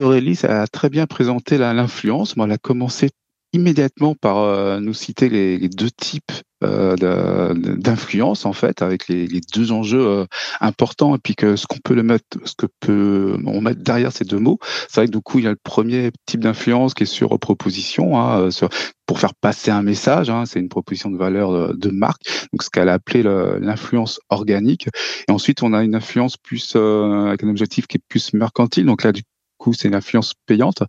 Aurélie 0.01 0.39
a 0.43 0.67
très 0.67 0.89
bien 0.89 1.07
présenté 1.07 1.57
l'influence. 1.57 2.35
Elle 2.37 2.51
a 2.51 2.57
commencé 2.57 3.09
immédiatement 3.53 4.15
par 4.15 4.81
nous 4.81 4.93
citer 4.93 5.29
les 5.29 5.69
deux 5.69 5.91
types 5.91 6.31
euh, 6.63 7.53
d'influence 7.55 8.45
en 8.45 8.53
fait 8.53 8.81
avec 8.81 9.07
les, 9.09 9.27
deux 9.53 9.71
enjeux 9.71 10.07
euh, 10.07 10.25
importants. 10.61 11.15
Et 11.15 11.17
puis 11.17 11.35
que 11.35 11.55
ce 11.55 11.67
qu'on 11.67 11.79
peut 11.83 11.93
le 11.93 12.03
mettre 12.03 12.37
ce 12.45 12.53
que 12.57 12.67
peut 12.79 13.37
on 13.45 13.59
mettre 13.59 13.81
derrière 13.81 14.11
ces 14.13 14.23
deux 14.23 14.39
mots 14.39 14.59
c'est 14.87 15.01
vrai 15.01 15.07
que 15.07 15.11
du 15.11 15.19
coup 15.19 15.39
il 15.39 15.45
y 15.45 15.47
a 15.47 15.51
le 15.51 15.57
premier 15.61 16.11
type 16.25 16.39
d'influence 16.39 16.93
qui 16.93 17.03
est 17.03 17.07
sur 17.07 17.37
proposition 17.37 18.17
hein, 18.19 18.49
sur, 18.51 18.69
pour 19.05 19.19
faire 19.19 19.33
passer 19.33 19.71
un 19.71 19.81
message 19.81 20.29
hein, 20.29 20.45
c'est 20.45 20.59
une 20.59 20.69
proposition 20.69 21.09
de 21.09 21.17
valeur 21.17 21.75
de, 21.75 21.89
marque. 21.89 22.21
Donc 22.53 22.63
ce 22.63 22.69
qu'elle 22.69 22.89
a 22.89 22.93
appelé 22.93 23.23
l'influence 23.23 24.19
organique. 24.29 24.87
Et 25.27 25.31
ensuite 25.31 25.63
on 25.63 25.73
a 25.73 25.83
une 25.83 25.95
influence 25.95 26.37
plus 26.37 26.73
euh, 26.75 27.27
avec 27.27 27.43
un 27.43 27.49
objectif 27.49 27.87
qui 27.87 27.97
est 27.97 28.03
plus 28.07 28.33
mercantile. 28.33 28.85
Donc 28.85 29.03
là 29.03 29.11
du 29.11 29.23
c'est 29.71 29.87
une 29.87 29.95
influence 29.95 30.33
payante. 30.45 30.83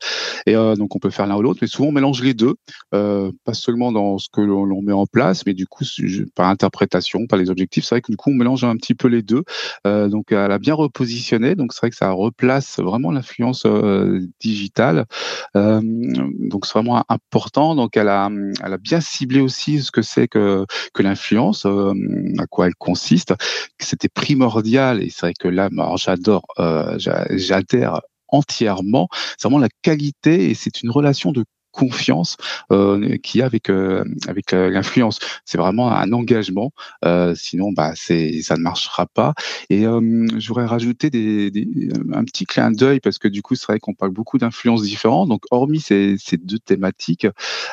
Et 0.46 0.56
euh, 0.56 0.74
donc, 0.74 0.96
on 0.96 0.98
peut 0.98 1.10
faire 1.10 1.26
l'un 1.26 1.36
ou 1.36 1.42
l'autre, 1.42 1.60
mais 1.62 1.68
souvent, 1.68 1.88
on 1.88 1.92
mélange 1.92 2.22
les 2.22 2.34
deux, 2.34 2.54
euh, 2.94 3.30
pas 3.44 3.54
seulement 3.54 3.92
dans 3.92 4.18
ce 4.18 4.28
que 4.32 4.40
l'on 4.40 4.82
met 4.82 4.92
en 4.92 5.06
place, 5.06 5.46
mais 5.46 5.54
du 5.54 5.66
coup, 5.66 5.84
par 6.34 6.48
interprétation, 6.48 7.26
par 7.26 7.38
les 7.38 7.50
objectifs. 7.50 7.84
C'est 7.84 7.94
vrai 7.94 8.02
que 8.02 8.10
du 8.10 8.16
coup, 8.16 8.30
on 8.30 8.34
mélange 8.34 8.64
un 8.64 8.76
petit 8.76 8.94
peu 8.94 9.08
les 9.08 9.22
deux. 9.22 9.44
Euh, 9.86 10.08
donc, 10.08 10.32
elle 10.32 10.50
a 10.50 10.58
bien 10.58 10.74
repositionné. 10.74 11.54
Donc, 11.54 11.72
c'est 11.72 11.80
vrai 11.80 11.90
que 11.90 11.96
ça 11.96 12.10
replace 12.10 12.78
vraiment 12.80 13.10
l'influence 13.10 13.66
digitale. 14.40 15.04
donc, 15.54 16.66
c'est 16.66 16.72
vraiment 16.72 17.04
important. 17.08 17.74
Donc, 17.74 17.96
elle 17.96 18.08
a, 18.08 18.30
bien 18.80 19.00
ciblé 19.00 19.40
aussi 19.40 19.82
ce 19.82 19.90
que 19.90 20.02
c'est 20.02 20.26
que, 20.28 20.66
que 20.92 21.02
l'influence, 21.02 21.66
à 21.66 22.46
quoi 22.50 22.66
elle 22.66 22.74
consiste. 22.74 23.34
C'était 23.78 24.08
primordial. 24.08 25.02
Et 25.02 25.10
c'est 25.10 25.26
vrai 25.26 25.34
que 25.38 25.48
là, 25.48 25.68
j'adore, 25.96 26.44
j'adhère 27.36 28.00
entièrement. 28.28 29.08
C'est 29.38 29.48
vraiment 29.48 29.58
la 29.58 29.68
qualité 29.82 30.50
et 30.50 30.54
c'est 30.54 30.82
une 30.82 30.90
relation 30.90 31.32
de 31.32 31.44
confiance 31.74 32.36
euh, 32.70 33.16
qu'il 33.18 33.40
y 33.40 33.42
a 33.42 33.46
avec 33.46 33.68
euh, 33.68 34.04
avec 34.28 34.52
euh, 34.52 34.70
l'influence. 34.70 35.18
C'est 35.44 35.58
vraiment 35.58 35.90
un 35.90 36.12
engagement. 36.12 36.70
Euh, 37.04 37.34
sinon, 37.34 37.72
bah 37.72 37.92
c'est 37.96 38.42
ça 38.42 38.56
ne 38.56 38.62
marchera 38.62 39.06
pas. 39.06 39.34
Et 39.70 39.82
je 39.82 40.48
voudrais 40.48 40.66
rajouter 40.66 41.10
des, 41.10 41.50
un 42.12 42.24
petit 42.24 42.46
clin 42.46 42.70
d'œil 42.70 43.00
parce 43.00 43.18
que 43.18 43.28
du 43.28 43.42
coup, 43.42 43.54
c'est 43.54 43.66
vrai 43.66 43.80
qu'on 43.80 43.94
parle 43.94 44.12
beaucoup 44.12 44.38
d'influences 44.38 44.82
différentes. 44.82 45.28
Donc, 45.28 45.42
hormis 45.50 45.80
ces, 45.80 46.16
deux 46.38 46.58
thématiques, 46.58 47.26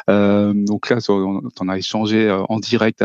donc 0.07 0.89
là, 0.89 0.97
on, 1.09 1.69
a 1.69 1.77
échangé 1.77 2.31
en 2.49 2.59
direct 2.59 3.03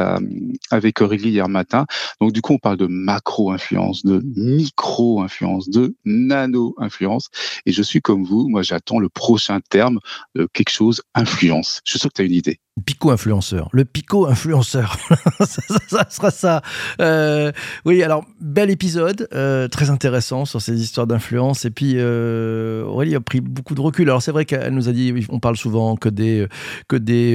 avec 0.71 1.01
Aurélie 1.01 1.31
hier 1.31 1.49
matin. 1.49 1.87
Donc, 2.21 2.33
du 2.33 2.41
coup, 2.41 2.55
on 2.55 2.59
parle 2.59 2.79
de 2.79 2.87
macro-influence, 2.87 4.05
de 4.05 4.23
micro-influence, 4.37 5.69
de 5.69 5.95
nano-influence. 6.05 7.29
Et 7.67 7.73
je 7.73 7.83
suis 7.83 8.01
comme 8.01 8.25
vous. 8.25 8.49
Moi, 8.49 8.63
j'attends 8.63 8.99
le 8.99 9.09
prochain 9.09 9.61
terme, 9.69 9.99
quelque 10.53 10.71
chose 10.71 10.86
influence. 11.15 11.81
Je 11.85 11.93
suis 11.93 11.99
sûr 11.99 12.11
que 12.11 12.15
tu 12.15 12.23
as 12.23 12.25
une 12.25 12.33
idée. 12.33 12.61
Pico-influenceur. 12.85 13.71
Le 13.73 13.87
pico-influenceur. 13.87 14.99
ça, 15.41 16.07
sera 16.11 16.31
ça. 16.31 16.63
Euh, 17.01 17.51
oui, 17.87 18.03
alors, 18.03 18.27
bel 18.39 18.69
épisode, 18.71 19.29
euh, 19.33 19.67
très 19.67 19.89
intéressant 19.89 20.45
sur 20.45 20.61
ces 20.61 20.83
histoires 20.83 21.07
d'influence. 21.07 21.65
Et 21.65 21.71
puis, 21.71 21.95
euh, 21.97 22.85
Aurélie 22.85 23.15
a 23.15 23.21
pris 23.21 23.41
beaucoup 23.41 23.75
de 23.75 23.81
recul. 23.81 24.11
Alors, 24.11 24.21
c'est 24.21 24.31
vrai 24.31 24.45
qu'elle 24.45 24.75
nous 24.75 24.91
a 24.91 24.93
dit, 24.93 25.27
on 25.31 25.41
parle 25.41 25.57
souvent 25.57 25.97
que 25.97 26.11
des, 26.11 26.47
que 26.87 26.97
des, 26.97 27.35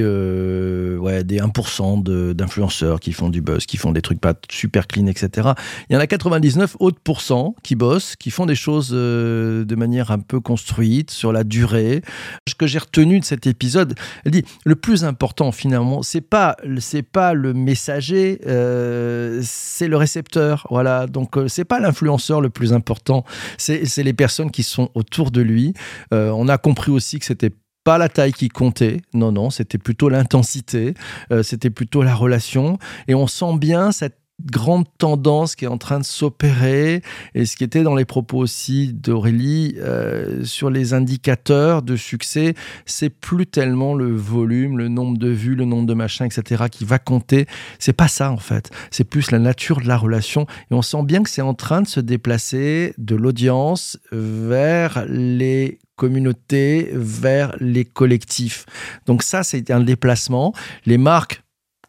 ouais, 1.00 1.24
des 1.24 1.38
1% 1.38 2.34
d'influenceurs 2.34 3.00
qui 3.00 3.12
font 3.12 3.28
du 3.28 3.42
buzz, 3.42 3.66
qui 3.66 3.78
font 3.78 3.90
des 3.90 4.02
trucs 4.02 4.20
pas 4.20 4.34
super 4.48 4.86
clean, 4.86 5.06
etc. 5.06 5.50
Il 5.90 5.94
y 5.94 5.96
en 5.96 6.00
a 6.00 6.06
99 6.06 6.76
autres 6.78 7.00
pourcents 7.02 7.56
qui 7.64 7.74
bossent, 7.74 8.14
qui 8.14 8.30
font 8.30 8.46
des 8.46 8.54
choses 8.54 8.90
de 8.90 9.74
manière 9.74 10.12
un 10.12 10.20
peu 10.20 10.38
construite, 10.38 11.10
sur 11.10 11.32
la 11.32 11.42
durée. 11.42 12.02
Ce 12.48 12.54
que 12.54 12.68
j'ai 12.68 12.78
retenu 12.78 13.18
de 13.18 13.24
épisode, 13.46 13.94
elle 14.24 14.32
dit, 14.32 14.44
le 14.64 14.76
plus 14.76 15.04
important, 15.04 15.52
finalement, 15.52 16.02
c'est 16.02 16.20
pas 16.20 16.56
c'est 16.78 17.02
pas 17.02 17.34
le 17.34 17.54
messager, 17.54 18.40
euh, 18.46 19.40
c'est 19.44 19.88
le 19.88 19.96
récepteur. 19.96 20.66
Voilà, 20.70 21.06
donc 21.06 21.36
euh, 21.36 21.48
c'est 21.48 21.64
pas 21.64 21.80
l'influenceur 21.80 22.40
le 22.40 22.50
plus 22.50 22.72
important, 22.72 23.24
c'est 23.58 23.84
les 23.96 24.12
personnes 24.12 24.50
qui 24.50 24.62
sont 24.62 24.90
autour 24.94 25.30
de 25.30 25.40
lui. 25.40 25.74
Euh, 26.12 26.30
on 26.30 26.48
a 26.48 26.58
compris 26.58 26.90
aussi 26.90 27.18
que 27.18 27.24
c'était 27.24 27.52
pas 27.84 27.98
la 27.98 28.08
taille 28.08 28.32
qui 28.32 28.48
comptait, 28.48 29.00
non, 29.12 29.32
non, 29.32 29.50
c'était 29.50 29.78
plutôt 29.78 30.08
l'intensité, 30.08 30.94
c'était 31.42 31.70
plutôt 31.70 32.04
la 32.04 32.14
relation, 32.14 32.78
et 33.08 33.14
on 33.16 33.26
sent 33.26 33.56
bien 33.58 33.90
cette 33.90 34.21
grande 34.50 34.86
tendance 34.98 35.56
qui 35.56 35.64
est 35.64 35.68
en 35.68 35.78
train 35.78 35.98
de 35.98 36.04
s'opérer 36.04 37.02
et 37.34 37.46
ce 37.46 37.56
qui 37.56 37.64
était 37.64 37.82
dans 37.82 37.94
les 37.94 38.04
propos 38.04 38.38
aussi 38.38 38.92
d'Aurélie 38.92 39.76
euh, 39.78 40.44
sur 40.44 40.70
les 40.70 40.94
indicateurs 40.94 41.82
de 41.82 41.96
succès, 41.96 42.54
c'est 42.86 43.10
plus 43.10 43.46
tellement 43.46 43.94
le 43.94 44.14
volume, 44.14 44.78
le 44.78 44.88
nombre 44.88 45.18
de 45.18 45.28
vues, 45.28 45.54
le 45.54 45.64
nombre 45.64 45.86
de 45.86 45.94
machins, 45.94 46.26
etc. 46.26 46.64
qui 46.70 46.84
va 46.84 46.98
compter. 46.98 47.46
C'est 47.78 47.92
pas 47.92 48.08
ça 48.08 48.30
en 48.30 48.38
fait. 48.38 48.70
C'est 48.90 49.04
plus 49.04 49.30
la 49.30 49.38
nature 49.38 49.80
de 49.80 49.88
la 49.88 49.96
relation 49.96 50.46
et 50.70 50.74
on 50.74 50.82
sent 50.82 51.02
bien 51.04 51.22
que 51.22 51.30
c'est 51.30 51.42
en 51.42 51.54
train 51.54 51.82
de 51.82 51.88
se 51.88 52.00
déplacer 52.00 52.94
de 52.98 53.16
l'audience 53.16 53.98
vers 54.10 55.04
les 55.08 55.78
communautés, 55.96 56.90
vers 56.92 57.54
les 57.60 57.84
collectifs. 57.84 58.66
Donc 59.06 59.22
ça, 59.22 59.42
c'est 59.42 59.70
un 59.70 59.80
déplacement. 59.80 60.52
Les 60.86 60.98
marques 60.98 61.42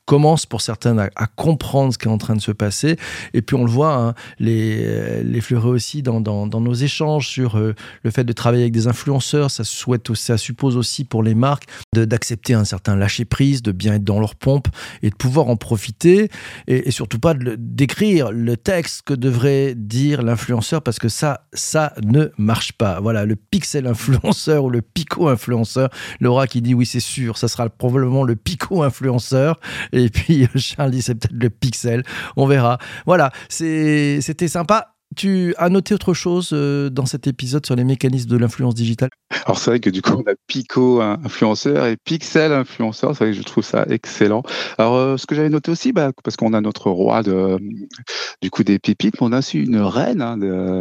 commence 0.06 0.46
pour 0.46 0.62
certains 0.62 0.98
à, 0.98 1.28
comprendre 1.28 1.94
ce 1.94 1.98
qui 1.98 2.08
est 2.08 2.12
en 2.12 2.18
train 2.18 2.36
de 2.36 2.42
se 2.42 2.52
passer. 2.52 2.98
Et 3.34 3.42
puis 3.42 3.56
on 3.56 3.64
le 3.64 3.72
voit, 3.72 3.96
hein, 3.96 4.14
les, 4.40 5.24
les 5.24 5.42
fleurer 5.42 5.70
aussi 5.70 6.02
dans, 6.02 6.20
dans, 6.20 6.62
nos 6.62 6.74
échanges 6.74 7.28
sur 7.28 7.58
euh, 7.58 7.74
le 8.04 8.12
fait 8.12 8.24
de 8.24 8.34
travailler 8.34 8.64
avec 8.64 8.74
des 8.74 8.88
influenceurs. 8.88 9.50
Ça, 9.50 9.64
souhaite, 9.64 10.14
ça 10.14 10.38
suppose 10.38 10.78
aussi 10.78 11.06
pour 11.06 11.24
les 11.24 11.36
marques 11.36 11.68
d'accepter 11.94 12.54
un 12.54 12.66
certain 12.66 12.96
lâcher-prise, 12.96 13.62
de 13.62 13.72
bien 13.72 13.96
être 13.96 14.04
dans 14.04 14.20
leur 14.20 14.36
pompe 14.36 14.68
et 15.02 15.10
de 15.10 15.16
pouvoir 15.16 15.48
en 15.48 15.56
profiter. 15.56 16.30
Et, 16.68 16.92
surtout 16.92 17.20
pas 17.20 17.34
d'écrire 17.34 18.32
le 18.32 18.56
texte 18.56 19.02
que 19.04 19.14
devrait 19.14 19.74
dire 19.76 20.22
l'influenceur 20.22 20.82
parce 20.82 21.00
que 21.00 21.10
ça, 21.10 21.48
ça 21.54 21.94
ne 22.04 22.30
marche 22.38 22.74
pas. 22.74 23.00
Voilà, 23.00 23.26
le 23.26 23.36
pixel 23.36 23.88
influenceur 23.88 24.66
ou 24.66 24.70
le 24.70 24.82
pico 24.82 25.28
influenceur. 25.28 25.90
Laura 26.20 26.48
qui 26.48 26.62
dit 26.62 26.74
oui, 26.74 26.86
c'est 26.86 27.00
sûr, 27.00 27.38
ça 27.38 27.48
sera 27.48 27.70
probablement 27.70 28.24
le 28.24 28.36
pico 28.36 28.84
influenceur. 28.84 29.60
Et 29.94 30.10
puis 30.10 30.48
Charles 30.56 30.92
dit 30.92 31.02
c'est 31.02 31.16
peut-être 31.16 31.34
le 31.34 31.50
pixel. 31.50 32.04
On 32.36 32.46
verra. 32.46 32.78
Voilà, 33.06 33.32
c'était 33.48 34.48
sympa. 34.48 34.93
Tu 35.16 35.54
as 35.58 35.70
noté 35.70 35.94
autre 35.94 36.14
chose 36.14 36.52
euh, 36.54 36.90
dans 36.90 37.06
cet 37.06 37.28
épisode 37.28 37.66
sur 37.66 37.76
les 37.76 37.84
mécanismes 37.84 38.30
de 38.30 38.38
l'influence 38.38 38.76
digitale? 38.76 39.10
Alors 39.46 39.58
c'est 39.58 39.72
vrai 39.72 39.80
que 39.80 39.90
du 39.90 40.02
coup 40.02 40.14
on 40.14 40.32
a 40.32 40.36
Pico 40.48 41.02
influenceur 41.02 41.88
et 41.88 41.98
Pixel 41.98 42.52
influenceur, 42.52 43.16
c'est 43.16 43.26
vrai 43.26 43.34
que 43.34 43.38
je 43.38 43.44
trouve 43.44 43.64
ça 43.64 43.86
excellent. 43.90 44.44
Alors 44.78 44.96
euh, 44.96 45.18
ce 45.18 45.26
que 45.26 45.36
j'avais 45.36 45.50
noté 45.50 45.72
aussi, 45.72 45.92
bah, 45.92 46.12
parce 46.24 46.38
qu'on 46.38 46.54
a 46.54 46.62
notre 46.62 46.90
roi 46.90 47.24
du 47.24 48.50
coup 48.52 48.64
des 48.64 48.80
pépites, 48.80 49.16
mais 49.20 49.28
on 49.28 49.32
a 49.32 49.40
aussi 49.40 49.60
une 49.60 49.78
reine 49.78 50.22
hein, 50.22 50.38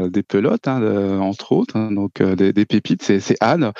des 0.09 0.23
pelotes, 0.23 0.69
hein, 0.69 1.19
entre 1.21 1.53
autres, 1.53 1.77
hein, 1.77 1.91
donc 1.93 2.21
euh, 2.21 2.37
des, 2.37 2.67
pépites, 2.67 3.03
c'est 3.03 3.37
Anne 3.41 3.73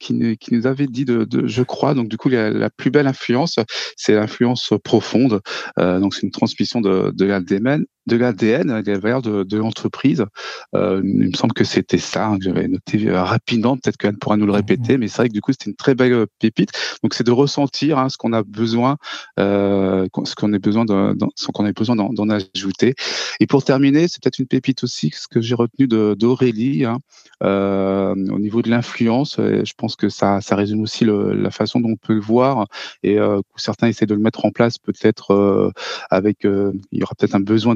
qui, 0.00 0.38
nous 0.52 0.66
avait 0.66 0.86
dit 0.86 1.04
de, 1.04 1.26
je 1.46 1.62
crois, 1.62 1.94
donc 1.94 2.08
du 2.08 2.16
coup 2.16 2.28
la, 2.28 2.70
plus 2.70 2.90
belle 2.90 3.06
influence, 3.06 3.56
c'est 3.96 4.14
l'influence 4.14 4.72
profonde, 4.82 5.40
donc 5.76 6.14
c'est 6.14 6.22
une 6.22 6.30
transmission 6.30 6.80
de, 6.80 7.12
de 7.14 7.26
de 8.08 8.16
l'ADN, 8.16 8.82
des 8.82 8.94
valeurs 8.94 9.22
de, 9.22 9.44
de 9.44 9.56
l'entreprise. 9.58 10.24
Euh, 10.74 11.00
il 11.04 11.28
me 11.28 11.34
semble 11.34 11.52
que 11.52 11.64
c'était 11.64 11.98
ça 11.98 12.26
hein, 12.26 12.38
que 12.38 12.44
j'avais 12.44 12.66
noté 12.66 13.06
euh, 13.08 13.22
rapidement. 13.22 13.76
Peut-être 13.76 13.96
qu'Anne 13.96 14.16
pourra 14.16 14.36
nous 14.36 14.46
le 14.46 14.52
répéter, 14.52 14.96
mmh. 14.96 15.00
mais 15.00 15.08
c'est 15.08 15.18
vrai 15.18 15.28
que 15.28 15.34
du 15.34 15.40
coup 15.40 15.52
c'était 15.52 15.70
une 15.70 15.76
très 15.76 15.94
belle 15.94 16.12
euh, 16.12 16.26
pépite. 16.40 16.70
Donc 17.02 17.14
c'est 17.14 17.24
de 17.24 17.30
ressentir 17.30 17.98
hein, 17.98 18.08
ce 18.08 18.16
qu'on 18.16 18.32
a 18.32 18.42
besoin, 18.42 18.96
euh, 19.38 20.08
ce 20.24 20.34
qu'on 20.34 20.52
a 20.52 20.58
besoin, 20.58 20.84
de, 20.84 21.16
ce 21.36 21.46
qu'on 21.52 21.66
a 21.66 21.72
besoin 21.72 21.94
d'en 21.94 22.28
ajouter. 22.28 22.94
Et 23.40 23.46
pour 23.46 23.62
terminer, 23.62 24.08
c'est 24.08 24.22
peut-être 24.22 24.38
une 24.38 24.46
pépite 24.46 24.82
aussi 24.82 25.10
ce 25.14 25.28
que 25.28 25.40
j'ai 25.40 25.54
retenu 25.54 25.86
d'Aurélie 25.86 26.86
hein, 26.86 26.98
euh, 27.42 28.14
au 28.30 28.38
niveau 28.38 28.62
de 28.62 28.70
l'influence. 28.70 29.36
Je 29.38 29.72
pense 29.76 29.96
que 29.96 30.08
ça, 30.08 30.40
ça 30.40 30.56
résume 30.56 30.80
aussi 30.80 31.04
le, 31.04 31.34
la 31.34 31.50
façon 31.50 31.80
dont 31.80 31.90
on 31.90 31.96
peut 31.96 32.14
le 32.14 32.20
voir 32.20 32.66
et 33.02 33.18
certains 33.56 33.88
essaient 33.88 34.06
de 34.06 34.14
le 34.14 34.20
mettre 34.20 34.44
en 34.44 34.50
place 34.50 34.78
peut-être 34.78 35.72
avec. 36.10 36.38
il 36.44 36.98
y 36.98 37.02
aura 37.02 37.14
peut-être 37.14 37.34
un 37.34 37.40
besoin 37.40 37.74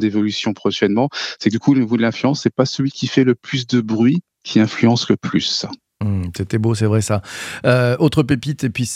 prochainement, 0.54 1.08
c'est 1.38 1.50
que 1.50 1.54
du 1.54 1.58
coup, 1.58 1.74
le 1.74 1.80
niveau 1.80 1.96
de 1.96 2.02
l'influence, 2.02 2.42
c'est 2.42 2.54
pas 2.54 2.66
celui 2.66 2.90
qui 2.90 3.06
fait 3.06 3.24
le 3.24 3.34
plus 3.34 3.66
de 3.66 3.80
bruit 3.80 4.22
qui 4.44 4.60
influence 4.60 5.08
le 5.08 5.16
plus. 5.16 5.66
Mmh, 6.02 6.30
c'était 6.36 6.58
beau, 6.58 6.74
c'est 6.74 6.86
vrai 6.86 7.00
ça. 7.00 7.22
Euh, 7.64 7.96
autre 7.98 8.22
pépite, 8.22 8.64
et 8.64 8.70
puis 8.70 8.90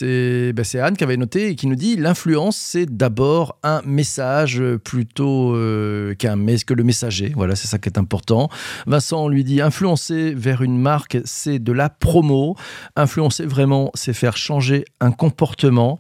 bah, 0.55 0.65
c'est 0.65 0.81
Anne 0.81 0.97
qui 0.97 1.05
avait 1.05 1.17
noté 1.17 1.49
et 1.49 1.55
qui 1.55 1.67
nous 1.67 1.77
dit 1.77 1.97
l'influence, 1.97 2.57
c'est 2.57 2.87
d'abord 2.87 3.59
un 3.63 3.81
message 3.85 4.63
plutôt 4.85 5.55
euh, 5.55 6.15
qu'un 6.15 6.37
que 6.67 6.75
le 6.75 6.85
messager. 6.85 7.33
Voilà, 7.35 7.57
c'est 7.57 7.69
ça 7.69 7.79
qui 7.79 7.89
est 7.89 7.99
important. 7.99 8.49
Vincent 8.87 9.29
lui 9.29 9.45
dit 9.45 9.61
influencer 9.61 10.33
vers 10.35 10.63
une 10.63 10.79
marque, 10.79 11.19
c'est 11.25 11.59
de 11.59 11.73
la 11.73 11.89
promo. 11.89 12.57
Influencer 12.95 13.47
vraiment, 13.47 13.91
c'est 13.95 14.13
faire 14.13 14.37
changer 14.37 14.85
un 15.01 15.11
comportement. 15.11 15.99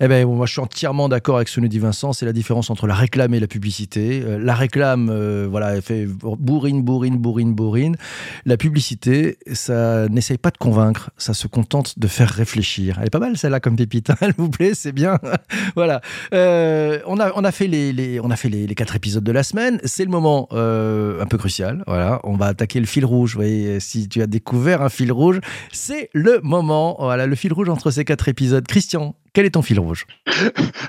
Eh 0.00 0.08
ben, 0.08 0.26
moi, 0.26 0.46
je 0.46 0.52
suis 0.52 0.60
entièrement 0.60 1.08
d'accord 1.08 1.36
avec 1.36 1.48
ce 1.48 1.56
que 1.56 1.60
nous 1.60 1.68
dit 1.68 1.78
Vincent. 1.78 2.12
C'est 2.12 2.26
la 2.26 2.32
différence 2.32 2.70
entre 2.70 2.86
la 2.86 2.94
réclame 2.94 3.34
et 3.34 3.40
la 3.40 3.46
publicité. 3.46 4.22
Euh, 4.24 4.38
la 4.38 4.54
réclame, 4.54 5.10
voilà, 5.48 5.76
elle 5.76 5.82
fait 5.82 6.06
bourrine, 6.06 6.82
bourrine, 6.82 7.16
bourrine, 7.16 7.54
bourrine. 7.54 7.96
La 8.44 8.56
publicité, 8.56 9.38
ça 9.52 10.08
n'essaye 10.08 10.38
pas 10.38 10.45
de 10.50 10.58
convaincre, 10.58 11.10
ça 11.16 11.34
se 11.34 11.46
contente 11.46 11.98
de 11.98 12.06
faire 12.06 12.28
réfléchir. 12.28 12.98
Elle 13.00 13.06
est 13.06 13.10
pas 13.10 13.18
mal 13.18 13.36
celle-là 13.36 13.60
comme 13.60 13.76
pépite, 13.76 14.10
hein, 14.10 14.16
elle 14.20 14.34
vous 14.36 14.50
plaît, 14.50 14.74
c'est 14.74 14.92
bien. 14.92 15.18
voilà. 15.74 16.00
Euh, 16.34 17.00
on, 17.06 17.18
a, 17.20 17.32
on 17.34 17.44
a 17.44 17.52
fait, 17.52 17.66
les, 17.66 18.20
on 18.20 18.30
a 18.30 18.36
fait 18.36 18.48
les, 18.48 18.74
quatre 18.74 18.96
épisodes 18.96 19.24
de 19.24 19.32
la 19.32 19.42
semaine. 19.42 19.80
C'est 19.84 20.04
le 20.04 20.10
moment 20.10 20.48
euh, 20.52 21.22
un 21.22 21.26
peu 21.26 21.38
crucial. 21.38 21.82
Voilà, 21.86 22.20
on 22.24 22.36
va 22.36 22.46
attaquer 22.46 22.80
le 22.80 22.86
fil 22.86 23.04
rouge. 23.04 23.32
Vous 23.32 23.40
voyez, 23.40 23.80
si 23.80 24.08
tu 24.08 24.22
as 24.22 24.26
découvert 24.26 24.82
un 24.82 24.88
fil 24.88 25.12
rouge, 25.12 25.40
c'est 25.72 26.10
le 26.12 26.40
moment. 26.42 26.96
Voilà, 26.98 27.26
le 27.26 27.34
fil 27.36 27.52
rouge 27.52 27.68
entre 27.68 27.90
ces 27.90 28.04
quatre 28.04 28.28
épisodes. 28.28 28.66
Christian, 28.66 29.14
quel 29.36 29.44
est 29.44 29.50
ton 29.50 29.60
fil 29.60 29.78
rouge? 29.78 30.06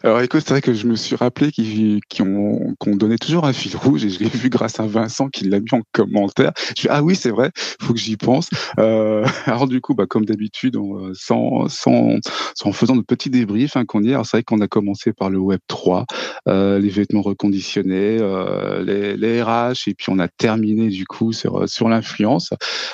Alors 0.04 0.22
écoute, 0.22 0.42
c'est 0.46 0.52
vrai 0.52 0.62
que 0.62 0.74
je 0.74 0.88
me 0.88 0.96
suis 0.96 1.18
rappelé 1.18 1.52
qu'ils 1.52 2.00
ont, 2.22 2.74
qu'on 2.80 2.96
donnait 2.96 3.18
toujours 3.18 3.46
un 3.46 3.52
fil 3.52 3.76
rouge 3.76 4.06
et 4.06 4.10
je 4.10 4.20
l'ai 4.20 4.30
vu 4.30 4.50
grâce 4.50 4.80
à 4.80 4.88
Vincent 4.88 5.28
qui 5.28 5.44
l'a 5.50 5.60
mis 5.60 5.74
en 5.74 5.82
commentaire. 5.92 6.54
Je 6.70 6.84
dis, 6.84 6.88
ah 6.90 7.04
oui, 7.04 7.18
c'est 7.18 7.30
vrai, 7.30 7.52
faut 7.82 7.92
que 7.92 8.00
j'y 8.00 8.16
pense. 8.16 8.50
Euh, 8.80 9.26
alors 9.48 9.68
du 9.68 9.82
coup, 9.82 9.96
bah, 9.96 10.06
comme 10.08 10.24
d'habitude, 10.24 10.78
euh, 10.78 11.12
sans, 11.14 11.68
sans, 11.68 12.20
sans 12.56 12.72
faisant 12.72 12.96
de 12.96 13.02
petits 13.02 13.30
débriefs 13.30 13.76
hein, 13.76 13.84
qu'on 13.84 14.02
y 14.02 14.12
est, 14.12 14.24
c'est 14.24 14.38
vrai 14.38 14.44
qu'on 14.44 14.62
a 14.62 14.68
commencé 14.70 15.12
par 15.12 15.30
le 15.30 15.40
Web 15.40 15.60
3, 15.68 16.06
euh, 16.48 16.80
les 16.80 16.88
vêtements 16.88 17.24
reconditionnés, 17.24 18.18
euh, 18.22 18.82
les, 19.18 19.42
RH, 19.42 19.90
et 19.90 19.94
puis 19.94 20.06
on 20.08 20.20
a 20.20 20.30
terminé 20.30 20.88
du 20.88 21.06
coup 21.06 21.34
sur, 21.34 21.68
sur 21.68 21.90
l'influence. 21.90 22.52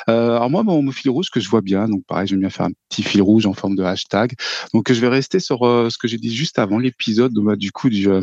Alors 0.07 0.49
moi, 0.49 0.63
mon, 0.63 0.89
fil 0.91 1.11
rouge 1.11 1.27
que 1.31 1.39
je 1.39 1.47
vois 1.47 1.61
bien, 1.61 1.87
donc 1.87 2.01
pareil, 2.07 2.25
j'aime 2.25 2.39
bien 2.39 2.49
faire 2.49 2.65
un 2.65 2.71
petit 2.89 3.03
fil 3.03 3.21
rouge 3.21 3.45
en 3.45 3.53
forme 3.53 3.75
de 3.75 3.83
hashtag. 3.83 4.31
Donc 4.73 4.91
je 4.91 4.99
vais 4.99 5.09
rester 5.09 5.42
sur 5.43 5.63
euh, 5.63 5.89
ce 5.89 5.97
que 5.97 6.07
j'ai 6.07 6.17
dit 6.17 6.33
juste 6.33 6.59
avant 6.59 6.79
l'épisode 6.79 7.33
bah, 7.33 7.55
du 7.55 7.71
coup 7.71 7.89
du, 7.89 8.09
euh, 8.09 8.21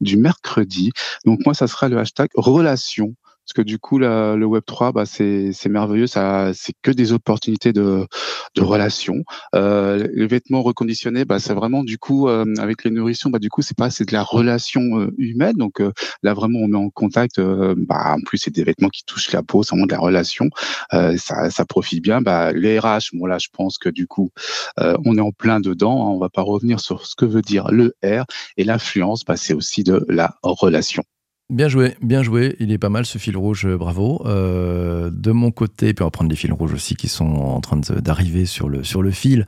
du 0.00 0.16
mercredi. 0.16 0.92
Donc 1.24 1.40
moi, 1.44 1.54
ça 1.54 1.66
sera 1.66 1.88
le 1.88 1.98
hashtag 1.98 2.28
relation 2.34 3.14
parce 3.44 3.52
que 3.54 3.62
du 3.62 3.78
coup, 3.78 3.98
le 3.98 4.44
Web 4.44 4.62
3, 4.66 4.92
bah, 4.92 5.04
c'est 5.04 5.68
merveilleux, 5.68 6.06
ça, 6.06 6.52
c'est 6.54 6.72
que 6.80 6.90
des 6.90 7.12
opportunités 7.12 7.74
de, 7.74 8.06
de 8.54 8.62
relations. 8.62 9.22
Euh, 9.54 10.08
les 10.14 10.26
vêtements 10.26 10.62
reconditionnés, 10.62 11.26
bah, 11.26 11.38
c'est 11.38 11.52
vraiment 11.52 11.84
du 11.84 11.98
coup 11.98 12.28
euh, 12.28 12.46
avec 12.58 12.84
les 12.84 12.90
nourritions, 12.90 13.28
bah, 13.28 13.38
du 13.38 13.50
coup, 13.50 13.60
c'est 13.60 13.76
pas, 13.76 13.90
c'est 13.90 14.06
de 14.08 14.14
la 14.14 14.22
relation 14.22 14.80
euh, 14.98 15.14
humaine. 15.18 15.56
Donc 15.56 15.80
euh, 15.80 15.92
là, 16.22 16.32
vraiment, 16.32 16.60
on 16.60 16.68
met 16.68 16.78
en 16.78 16.88
contact. 16.88 17.38
bah, 17.38 18.14
en 18.16 18.20
plus, 18.22 18.38
c'est 18.38 18.54
des 18.54 18.64
vêtements 18.64 18.88
qui 18.88 19.04
touchent 19.04 19.32
la 19.32 19.42
peau, 19.42 19.62
c'est 19.62 19.70
vraiment 19.70 19.86
de 19.86 19.92
la 19.92 19.98
relation. 19.98 20.48
ça, 20.90 21.50
ça 21.50 21.64
profite 21.66 22.02
bien. 22.02 22.22
Bah, 22.22 22.52
les 22.52 22.78
RH, 22.78 23.12
là, 23.26 23.38
je 23.38 23.48
pense 23.52 23.76
que 23.76 23.90
du 23.90 24.06
coup, 24.06 24.30
on 24.78 25.18
est 25.18 25.20
en 25.20 25.32
plein 25.32 25.60
dedans. 25.60 26.06
Hein, 26.06 26.10
on 26.14 26.18
va 26.18 26.30
pas 26.30 26.42
revenir 26.42 26.80
sur 26.80 27.06
ce 27.06 27.14
que 27.14 27.26
veut 27.26 27.42
dire 27.42 27.70
le 27.70 27.94
R 28.02 28.24
et 28.56 28.64
l'influence. 28.64 29.24
Bah, 29.24 29.36
c'est 29.36 29.54
aussi 29.54 29.84
de 29.84 30.04
la 30.08 30.36
relation. 30.42 31.04
Bien 31.50 31.68
joué, 31.68 31.94
bien 32.00 32.22
joué. 32.22 32.56
Il 32.58 32.72
est 32.72 32.78
pas 32.78 32.88
mal 32.88 33.04
ce 33.04 33.18
fil 33.18 33.36
rouge, 33.36 33.66
euh, 33.66 33.76
bravo. 33.76 34.22
Euh, 34.24 35.10
de 35.12 35.30
mon 35.30 35.50
côté, 35.50 35.92
puis 35.92 36.02
on 36.02 36.06
va 36.06 36.10
prendre 36.10 36.30
des 36.30 36.36
fils 36.36 36.50
rouges 36.50 36.72
aussi 36.72 36.96
qui 36.96 37.06
sont 37.06 37.26
en 37.26 37.60
train 37.60 37.76
d'arriver 37.76 38.46
sur 38.46 38.70
le, 38.70 38.82
sur 38.82 39.02
le 39.02 39.10
fil. 39.10 39.46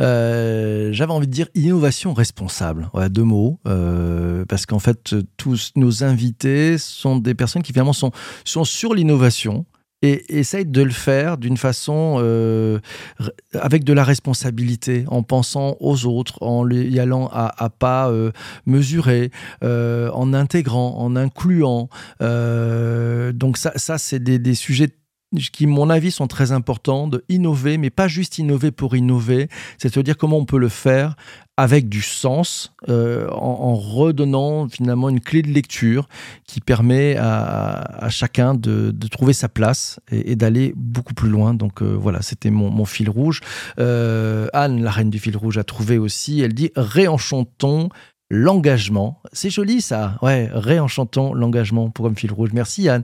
Euh, 0.00 0.92
j'avais 0.92 1.12
envie 1.12 1.28
de 1.28 1.32
dire 1.32 1.46
innovation 1.54 2.14
responsable. 2.14 2.90
Deux 3.10 3.22
mots. 3.22 3.60
parce 4.48 4.66
qu'en 4.66 4.80
fait, 4.80 5.14
tous 5.36 5.70
nos 5.76 6.02
invités 6.02 6.78
sont 6.78 7.16
des 7.16 7.34
personnes 7.34 7.62
qui 7.62 7.72
finalement 7.72 7.92
sont, 7.92 8.10
sont 8.44 8.64
sur 8.64 8.92
l'innovation 8.92 9.66
et 10.06 10.38
essaye 10.38 10.64
de 10.64 10.82
le 10.82 10.90
faire 10.90 11.36
d'une 11.36 11.56
façon 11.56 12.18
euh, 12.20 12.78
avec 13.54 13.84
de 13.84 13.92
la 13.92 14.04
responsabilité, 14.04 15.04
en 15.08 15.22
pensant 15.22 15.76
aux 15.80 16.06
autres, 16.06 16.42
en 16.42 16.68
y 16.70 17.00
allant 17.00 17.28
à, 17.32 17.70
pas 17.70 18.10
euh, 18.10 18.30
mesurer, 18.66 19.30
euh, 19.64 20.10
en 20.12 20.32
intégrant, 20.32 20.96
en 20.98 21.16
incluant. 21.16 21.88
donc 22.20 23.56
ça, 23.58 23.98
c'est 23.98 24.22
des 24.22 24.54
sujets 24.54 24.90
qui, 25.36 25.66
mon 25.66 25.90
avis, 25.90 26.10
sont 26.10 26.26
très 26.26 26.52
importants, 26.52 27.08
de 27.08 27.24
innover, 27.28 27.78
mais 27.78 27.90
pas 27.90 28.08
juste 28.08 28.38
innover 28.38 28.70
pour 28.70 28.96
innover, 28.96 29.48
c'est-à-dire 29.78 30.16
comment 30.16 30.38
on 30.38 30.44
peut 30.44 30.58
le 30.58 30.68
faire 30.68 31.16
avec 31.58 31.88
du 31.88 32.02
sens, 32.02 32.74
euh, 32.90 33.28
en, 33.30 33.74
redonnant 33.76 34.68
finalement 34.68 35.08
une 35.08 35.20
clé 35.20 35.40
de 35.40 35.48
lecture 35.48 36.06
qui 36.46 36.60
permet 36.60 37.16
à, 37.16 38.08
chacun 38.10 38.54
de, 38.54 38.92
trouver 39.10 39.32
sa 39.32 39.48
place 39.48 39.98
et, 40.10 40.36
d'aller 40.36 40.74
beaucoup 40.76 41.14
plus 41.14 41.30
loin. 41.30 41.54
Donc 41.54 41.82
euh, 41.82 41.96
voilà, 41.98 42.20
c'était 42.20 42.50
mon, 42.50 42.84
fil 42.84 43.08
rouge. 43.08 43.40
Euh, 43.78 44.48
Anne, 44.52 44.82
la 44.82 44.90
reine 44.90 45.08
du 45.08 45.18
fil 45.18 45.36
rouge, 45.36 45.56
a 45.56 45.64
trouvé 45.64 45.96
aussi, 45.96 46.40
elle 46.40 46.52
dit, 46.52 46.70
réenchantons 46.76 47.88
l'engagement. 48.30 49.20
C'est 49.32 49.50
joli 49.50 49.80
ça. 49.80 50.18
Ouais, 50.22 50.48
réenchantons 50.52 51.32
l'engagement 51.34 51.90
pour 51.90 52.06
un 52.06 52.14
fil 52.14 52.32
rouge. 52.32 52.50
Merci 52.52 52.88
Anne 52.88 53.02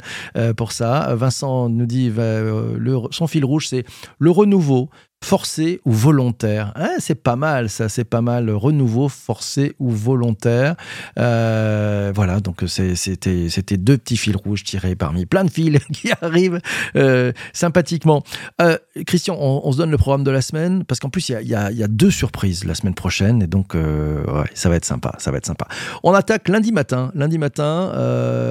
pour 0.56 0.72
ça. 0.72 1.14
Vincent 1.14 1.68
nous 1.68 1.86
dit 1.86 2.10
le, 2.10 3.00
son 3.10 3.26
fil 3.26 3.44
rouge, 3.44 3.68
c'est 3.68 3.84
le 4.18 4.30
renouveau, 4.30 4.90
forcé 5.24 5.80
ou 5.84 5.92
volontaire. 5.92 6.72
Hein, 6.76 6.90
c'est 6.98 7.14
pas 7.14 7.36
mal, 7.36 7.68
ça, 7.68 7.88
c'est 7.88 8.04
pas 8.04 8.20
mal. 8.20 8.50
Renouveau, 8.50 9.08
forcé 9.08 9.74
ou 9.78 9.90
volontaire. 9.90 10.74
Euh, 11.18 12.12
voilà, 12.14 12.40
donc 12.40 12.64
c'était, 12.66 13.48
c'était 13.48 13.76
deux 13.76 13.96
petits 13.98 14.16
fils 14.16 14.36
rouges 14.36 14.64
tirés 14.64 14.94
parmi 14.94 15.26
plein 15.26 15.44
de 15.44 15.50
fils 15.50 15.78
qui 15.92 16.10
arrivent 16.20 16.60
euh, 16.96 17.32
sympathiquement. 17.52 18.22
Euh, 18.60 18.76
Christian, 19.06 19.36
on, 19.38 19.72
se 19.72 19.78
donne 19.78 19.90
le 19.90 19.98
programme 19.98 20.24
de 20.24 20.30
la 20.30 20.42
semaine 20.42 20.84
parce 20.84 21.00
qu'en 21.00 21.08
plus, 21.08 21.28
il 21.28 21.48
y 21.48 21.54
a, 21.54 21.70
deux 21.88 22.10
surprises 22.10 22.64
la 22.64 22.74
semaine 22.74 22.94
prochaine 22.94 23.42
et 23.42 23.46
donc 23.46 23.76
ça 24.54 24.68
va 24.68 24.76
être 24.76 24.84
sympa, 24.84 25.14
ça 25.18 25.30
va 25.30 25.38
être 25.38 25.46
sympa. 25.46 25.66
On 26.02 26.12
attaque 26.12 26.48
lundi 26.48 26.72
matin. 26.72 27.10
Lundi 27.14 27.38
matin, 27.38 27.92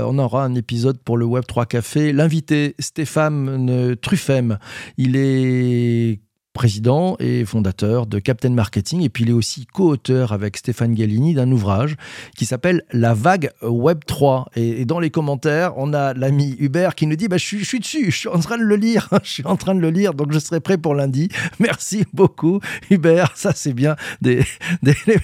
on 0.06 0.18
aura 0.18 0.46
un 0.46 0.56
épisode 0.56 0.98
pour 1.00 1.18
le 1.18 1.26
Web 1.26 1.46
3 1.48 1.66
Café. 1.66 2.14
L'invité 2.14 2.76
Stéphane 2.80 3.96
Truffem, 4.02 4.58
il 4.98 5.16
est 5.16 6.20
président 6.54 7.16
et 7.20 7.46
fondateur 7.46 8.06
de 8.06 8.20
Captain 8.20 8.50
Marketing. 8.50 9.02
Et 9.02 9.10
puis 9.10 9.24
il 9.24 9.30
est 9.30 9.34
aussi 9.34 9.66
co-auteur 9.66 10.32
avec 10.32 10.58
Stéphane 10.58 10.94
Gallini 10.94 11.34
d'un 11.34 11.52
ouvrage 11.52 11.96
qui 12.36 12.46
s'appelle 12.46 12.84
La 12.92 13.14
vague 13.14 13.52
Web 13.62 14.00
3. 14.06 14.50
Et, 14.56 14.86
dans 14.86 15.00
les 15.00 15.10
commentaires, 15.10 15.74
on 15.78 15.94
a 15.94 16.14
l'ami 16.14 16.56
Hubert 16.60 16.96
qui 16.96 17.08
nous 17.08 17.16
dit 17.16 17.28
bah, 17.28 17.38
je, 17.38 17.58
suis, 17.64 17.80
dessus, 17.80 18.12
je 18.12 18.18
suis 18.18 18.30
en 18.30 18.40
train 18.40 18.58
de 18.58 18.64
le 18.64 18.76
lire, 18.76 19.10
je 19.24 19.30
suis 19.30 19.46
en 19.46 19.56
train 19.56 19.76
de 19.76 19.80
le 19.80 19.90
lire, 19.90 20.14
donc 20.14 20.32
je 20.32 20.40
serai 20.40 20.60
prêt 20.60 20.78
pour 20.78 20.96
lundi. 20.96 21.30
Merci 21.60 22.06
beaucoup, 22.14 22.60
Hubert. 22.90 23.32
Ça, 23.36 23.54
c'est 23.56 23.74
bien 23.74 23.96
des, 24.22 24.44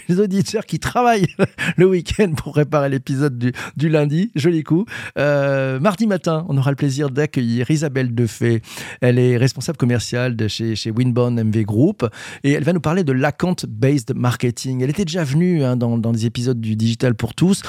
auditeurs 0.17 0.65
qui 0.65 0.79
travaillent 0.79 1.27
le 1.77 1.87
week-end 1.87 2.33
pour 2.35 2.53
préparer 2.53 2.89
l'épisode 2.89 3.37
du, 3.75 3.89
lundi. 3.89 4.31
Joli 4.35 4.63
coup. 4.63 4.85
Euh, 5.17 5.79
mardi 5.79 6.07
matin, 6.07 6.45
on 6.49 6.57
aura 6.57 6.71
le 6.71 6.75
plaisir 6.75 7.09
d'accueillir 7.09 7.69
Isabelle 7.69 8.13
Defay. 8.13 8.61
Elle 9.01 9.19
est 9.19 9.37
responsable 9.37 9.77
commerciale 9.77 10.35
chez, 10.47 10.75
chez 10.75 10.91
MV 11.17 11.63
Group 11.63 12.07
et 12.43 12.53
elle 12.53 12.63
va 12.63 12.73
nous 12.73 12.81
parler 12.81 13.03
de 13.03 13.11
l'account-based 13.11 14.13
marketing. 14.15 14.81
Elle 14.81 14.89
était 14.89 15.05
déjà 15.05 15.23
venue 15.23 15.63
hein, 15.63 15.75
dans, 15.75 15.97
dans 15.97 16.11
des 16.11 16.25
épisodes 16.25 16.59
du 16.59 16.75
Digital 16.75 17.15
pour 17.15 17.33
tous. 17.33 17.61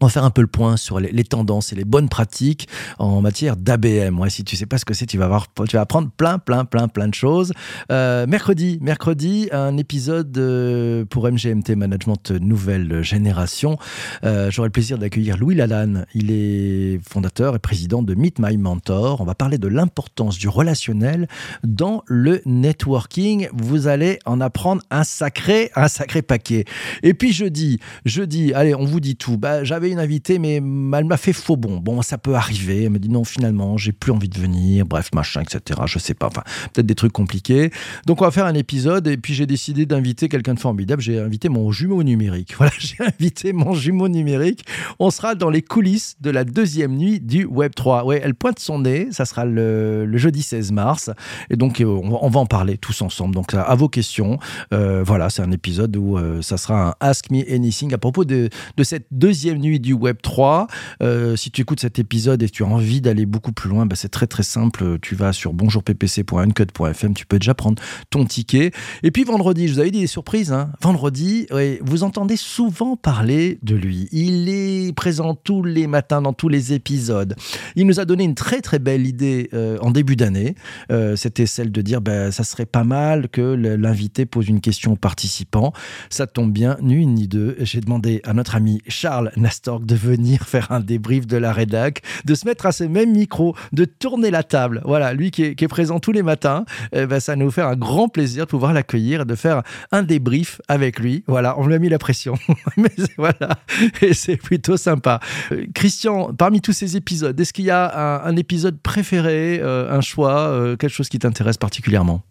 On 0.00 0.06
va 0.06 0.10
faire 0.10 0.24
un 0.24 0.30
peu 0.30 0.42
le 0.42 0.46
point 0.46 0.76
sur 0.76 1.00
les, 1.00 1.24
tendances 1.24 1.72
et 1.72 1.76
les 1.76 1.84
bonnes 1.84 2.10
pratiques 2.10 2.68
en 2.98 3.22
matière 3.22 3.56
d'ABM. 3.56 4.18
Ouais, 4.18 4.28
si 4.28 4.44
tu 4.44 4.54
sais 4.54 4.66
pas 4.66 4.76
ce 4.76 4.84
que 4.84 4.92
c'est, 4.92 5.06
tu 5.06 5.16
vas 5.16 5.24
avoir, 5.24 5.46
tu 5.66 5.76
vas 5.76 5.82
apprendre 5.82 6.10
plein, 6.14 6.38
plein, 6.38 6.66
plein, 6.66 6.86
plein 6.86 7.08
de 7.08 7.14
choses. 7.14 7.54
Euh, 7.90 8.26
mercredi, 8.26 8.78
mercredi, 8.82 9.48
un 9.52 9.78
épisode 9.78 10.36
euh, 10.36 11.06
pour 11.06 11.26
MGMT 11.26 11.76
Management 11.76 12.30
Nouvelle 12.32 13.02
Génération. 13.02 13.78
Euh, 14.24 14.50
j'aurai 14.50 14.68
le 14.68 14.72
plaisir 14.72 14.98
d'accueillir 14.98 15.38
Louis 15.38 15.54
Lalanne. 15.54 16.04
Il 16.14 16.30
est 16.30 17.00
fondateur 17.08 17.54
et 17.56 17.58
président 17.58 18.02
de 18.02 18.14
Meet 18.14 18.38
My 18.38 18.58
Mentor. 18.58 19.22
On 19.22 19.24
va 19.24 19.34
parler 19.34 19.56
de 19.56 19.68
l'importance 19.68 20.36
du 20.36 20.48
relationnel 20.48 21.26
dans 21.64 22.02
le 22.06 22.42
networking. 22.44 23.48
Vous 23.54 23.86
allez 23.86 24.18
en 24.26 24.42
apprendre 24.42 24.82
un 24.90 25.04
sacré, 25.04 25.70
un 25.74 25.88
sacré 25.88 26.20
paquet. 26.20 26.66
Et 27.02 27.14
puis 27.14 27.32
jeudi, 27.32 27.80
jeudi, 28.04 28.52
allez, 28.52 28.74
on 28.74 28.84
vous 28.84 29.00
dit 29.00 29.16
tout. 29.16 29.38
Bah, 29.38 29.64
j'avais 29.64 29.85
une 29.90 29.98
invitée, 29.98 30.38
mais 30.38 30.56
elle 30.56 31.04
m'a 31.04 31.16
fait 31.16 31.32
faux 31.32 31.56
bon. 31.56 31.78
Bon, 31.78 32.02
ça 32.02 32.18
peut 32.18 32.34
arriver. 32.34 32.84
Elle 32.84 32.90
me 32.90 32.98
dit 32.98 33.08
non, 33.08 33.24
finalement, 33.24 33.76
j'ai 33.76 33.92
plus 33.92 34.12
envie 34.12 34.28
de 34.28 34.38
venir. 34.38 34.86
Bref, 34.86 35.10
machin, 35.14 35.42
etc. 35.42 35.80
Je 35.86 35.98
sais 35.98 36.14
pas. 36.14 36.26
Enfin, 36.26 36.42
peut-être 36.72 36.86
des 36.86 36.94
trucs 36.94 37.12
compliqués. 37.12 37.70
Donc, 38.06 38.22
on 38.22 38.24
va 38.24 38.30
faire 38.30 38.46
un 38.46 38.54
épisode. 38.54 39.06
Et 39.06 39.16
puis, 39.16 39.34
j'ai 39.34 39.46
décidé 39.46 39.86
d'inviter 39.86 40.28
quelqu'un 40.28 40.54
de 40.54 40.60
formidable. 40.60 41.02
J'ai 41.02 41.18
invité 41.18 41.48
mon 41.48 41.70
jumeau 41.72 42.02
numérique. 42.02 42.54
Voilà, 42.56 42.72
j'ai 42.78 42.96
invité 43.00 43.52
mon 43.52 43.74
jumeau 43.74 44.08
numérique. 44.08 44.64
On 44.98 45.10
sera 45.10 45.34
dans 45.34 45.50
les 45.50 45.60
coulisses 45.60 46.16
de 46.20 46.30
la 46.30 46.42
deuxième 46.44 46.96
nuit 46.96 47.20
du 47.20 47.44
Web 47.44 47.74
3. 47.74 48.04
Ouais, 48.06 48.20
elle 48.24 48.34
pointe 48.34 48.58
son 48.58 48.78
nez. 48.78 49.08
Ça 49.10 49.26
sera 49.26 49.44
le, 49.44 50.10
jeudi 50.16 50.42
16 50.42 50.72
mars. 50.72 51.10
Et 51.50 51.56
donc, 51.56 51.80
euh, 51.80 51.84
on 51.84 52.28
va, 52.30 52.40
en 52.40 52.46
parler 52.46 52.78
tous 52.78 53.02
ensemble. 53.02 53.34
Donc, 53.34 53.52
à 53.52 53.74
vos 53.74 53.88
questions. 53.88 54.38
Euh, 54.72 55.02
voilà, 55.04 55.30
c'est 55.30 55.42
un 55.42 55.50
épisode 55.50 55.96
où 55.96 56.16
euh, 56.16 56.42
ça 56.42 56.56
sera 56.56 56.88
un 56.88 56.94
Ask 57.00 57.30
Me 57.30 57.42
Anything 57.52 57.92
à 57.94 57.98
propos 57.98 58.24
de, 58.24 58.48
de 58.76 58.84
cette 58.84 59.06
deuxième 59.10 59.58
nuit 59.58 59.75
du 59.78 59.92
Web 59.92 60.18
3. 60.22 60.66
Euh, 61.02 61.36
si 61.36 61.50
tu 61.50 61.62
écoutes 61.62 61.80
cet 61.80 61.98
épisode 61.98 62.42
et 62.42 62.48
tu 62.48 62.62
as 62.64 62.66
envie 62.66 63.00
d'aller 63.00 63.26
beaucoup 63.26 63.52
plus 63.52 63.68
loin, 63.68 63.86
bah, 63.86 63.96
c'est 63.96 64.08
très 64.08 64.26
très 64.26 64.42
simple. 64.42 64.98
Tu 65.00 65.14
vas 65.14 65.32
sur 65.32 65.52
bonjourppc.uncut.fm, 65.52 67.14
tu 67.14 67.26
peux 67.26 67.38
déjà 67.38 67.54
prendre 67.54 67.82
ton 68.10 68.24
ticket. 68.24 68.72
Et 69.02 69.10
puis 69.10 69.24
vendredi, 69.24 69.68
je 69.68 69.74
vous 69.74 69.80
avais 69.80 69.90
dit 69.90 70.00
des 70.00 70.06
surprises. 70.06 70.52
Hein. 70.52 70.70
Vendredi, 70.80 71.46
vous 71.82 72.02
entendez 72.02 72.36
souvent 72.36 72.96
parler 72.96 73.58
de 73.62 73.74
lui. 73.74 74.08
Il 74.12 74.48
est 74.48 74.92
présent 74.94 75.34
tous 75.34 75.62
les 75.62 75.86
matins 75.86 76.22
dans 76.22 76.32
tous 76.32 76.48
les 76.48 76.72
épisodes. 76.72 77.34
Il 77.74 77.86
nous 77.86 78.00
a 78.00 78.04
donné 78.04 78.24
une 78.24 78.34
très 78.34 78.60
très 78.60 78.78
belle 78.78 79.06
idée 79.06 79.48
euh, 79.54 79.78
en 79.80 79.90
début 79.90 80.16
d'année. 80.16 80.54
Euh, 80.90 81.16
c'était 81.16 81.46
celle 81.46 81.72
de 81.72 81.82
dire 81.82 82.00
bah, 82.00 82.32
ça 82.32 82.44
serait 82.44 82.66
pas 82.66 82.84
mal 82.84 83.28
que 83.28 83.40
l'invité 83.40 84.26
pose 84.26 84.48
une 84.48 84.60
question 84.60 84.92
aux 84.92 84.96
participants. 84.96 85.72
Ça 86.10 86.26
tombe 86.26 86.52
bien, 86.52 86.76
ni 86.82 86.94
une 86.94 87.14
ni 87.14 87.28
deux. 87.28 87.56
J'ai 87.60 87.80
demandé 87.80 88.20
à 88.24 88.32
notre 88.32 88.54
ami 88.56 88.80
Charles 88.88 89.32
De 89.66 89.94
venir 89.96 90.42
faire 90.46 90.70
un 90.70 90.80
débrief 90.80 91.26
de 91.26 91.36
la 91.36 91.52
rédac, 91.52 92.02
de 92.24 92.34
se 92.34 92.46
mettre 92.46 92.66
à 92.66 92.72
ce 92.72 92.84
même 92.84 93.12
micro, 93.12 93.56
de 93.72 93.84
tourner 93.84 94.30
la 94.30 94.42
table. 94.42 94.80
Voilà, 94.84 95.12
lui 95.12 95.30
qui 95.30 95.42
est, 95.42 95.68
présent 95.68 95.98
tous 95.98 96.12
les 96.12 96.22
matins, 96.22 96.64
eh 96.92 97.06
ben, 97.06 97.18
ça 97.18 97.34
nous 97.34 97.50
fait 97.50 97.62
un 97.62 97.74
grand 97.74 98.08
plaisir 98.08 98.44
de 98.46 98.50
pouvoir 98.50 98.72
l'accueillir 98.72 99.22
et 99.22 99.24
de 99.24 99.34
faire 99.34 99.62
un 99.90 100.04
débrief 100.04 100.60
avec 100.68 101.00
lui. 101.00 101.24
Voilà, 101.26 101.58
on 101.58 101.66
lui 101.66 101.74
a 101.74 101.78
mis 101.78 101.88
la 101.88 101.98
pression. 101.98 102.34
Mais 102.76 102.90
voilà, 103.18 103.58
et 104.00 104.14
c'est 104.14 104.36
plutôt 104.36 104.76
sympa. 104.76 105.20
Euh, 105.50 105.66
Christian, 105.74 106.32
parmi 106.32 106.60
tous 106.60 106.72
ces 106.72 106.96
épisodes, 106.96 107.38
est-ce 107.38 107.52
qu'il 107.52 107.64
y 107.64 107.70
a 107.70 108.24
un, 108.24 108.36
épisode 108.36 108.80
préféré, 108.80 109.60
euh, 109.62 109.90
un 109.90 110.00
choix, 110.00 110.48
euh, 110.48 110.76
quelque 110.76 110.92
chose 110.92 111.08
qui 111.08 111.18
t'intéresse 111.18 111.56
particulièrement? 111.56 112.22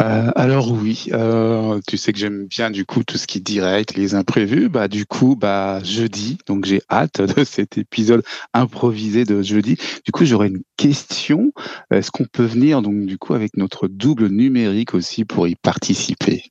Euh, 0.00 0.30
alors 0.34 0.72
oui, 0.72 1.08
euh, 1.12 1.80
tu 1.86 1.98
sais 1.98 2.12
que 2.12 2.18
j'aime 2.18 2.46
bien 2.46 2.70
du 2.70 2.86
coup 2.86 3.04
tout 3.04 3.18
ce 3.18 3.26
qui 3.26 3.38
est 3.38 3.42
direct, 3.42 3.94
les 3.96 4.14
imprévus. 4.14 4.68
Bah 4.68 4.88
du 4.88 5.04
coup, 5.04 5.36
bah 5.36 5.82
jeudi, 5.84 6.38
donc 6.46 6.64
j'ai 6.64 6.80
hâte 6.90 7.20
de 7.36 7.44
cet 7.44 7.76
épisode 7.76 8.22
improvisé 8.54 9.24
de 9.24 9.42
jeudi. 9.42 9.76
Du 10.04 10.12
coup, 10.12 10.24
j'aurais 10.24 10.48
une 10.48 10.62
question. 10.76 11.52
Est-ce 11.90 12.10
qu'on 12.10 12.24
peut 12.24 12.44
venir 12.44 12.82
donc 12.82 13.04
du 13.06 13.18
coup 13.18 13.34
avec 13.34 13.56
notre 13.56 13.88
double 13.88 14.28
numérique 14.28 14.94
aussi 14.94 15.24
pour 15.24 15.46
y 15.48 15.54
participer? 15.56 16.44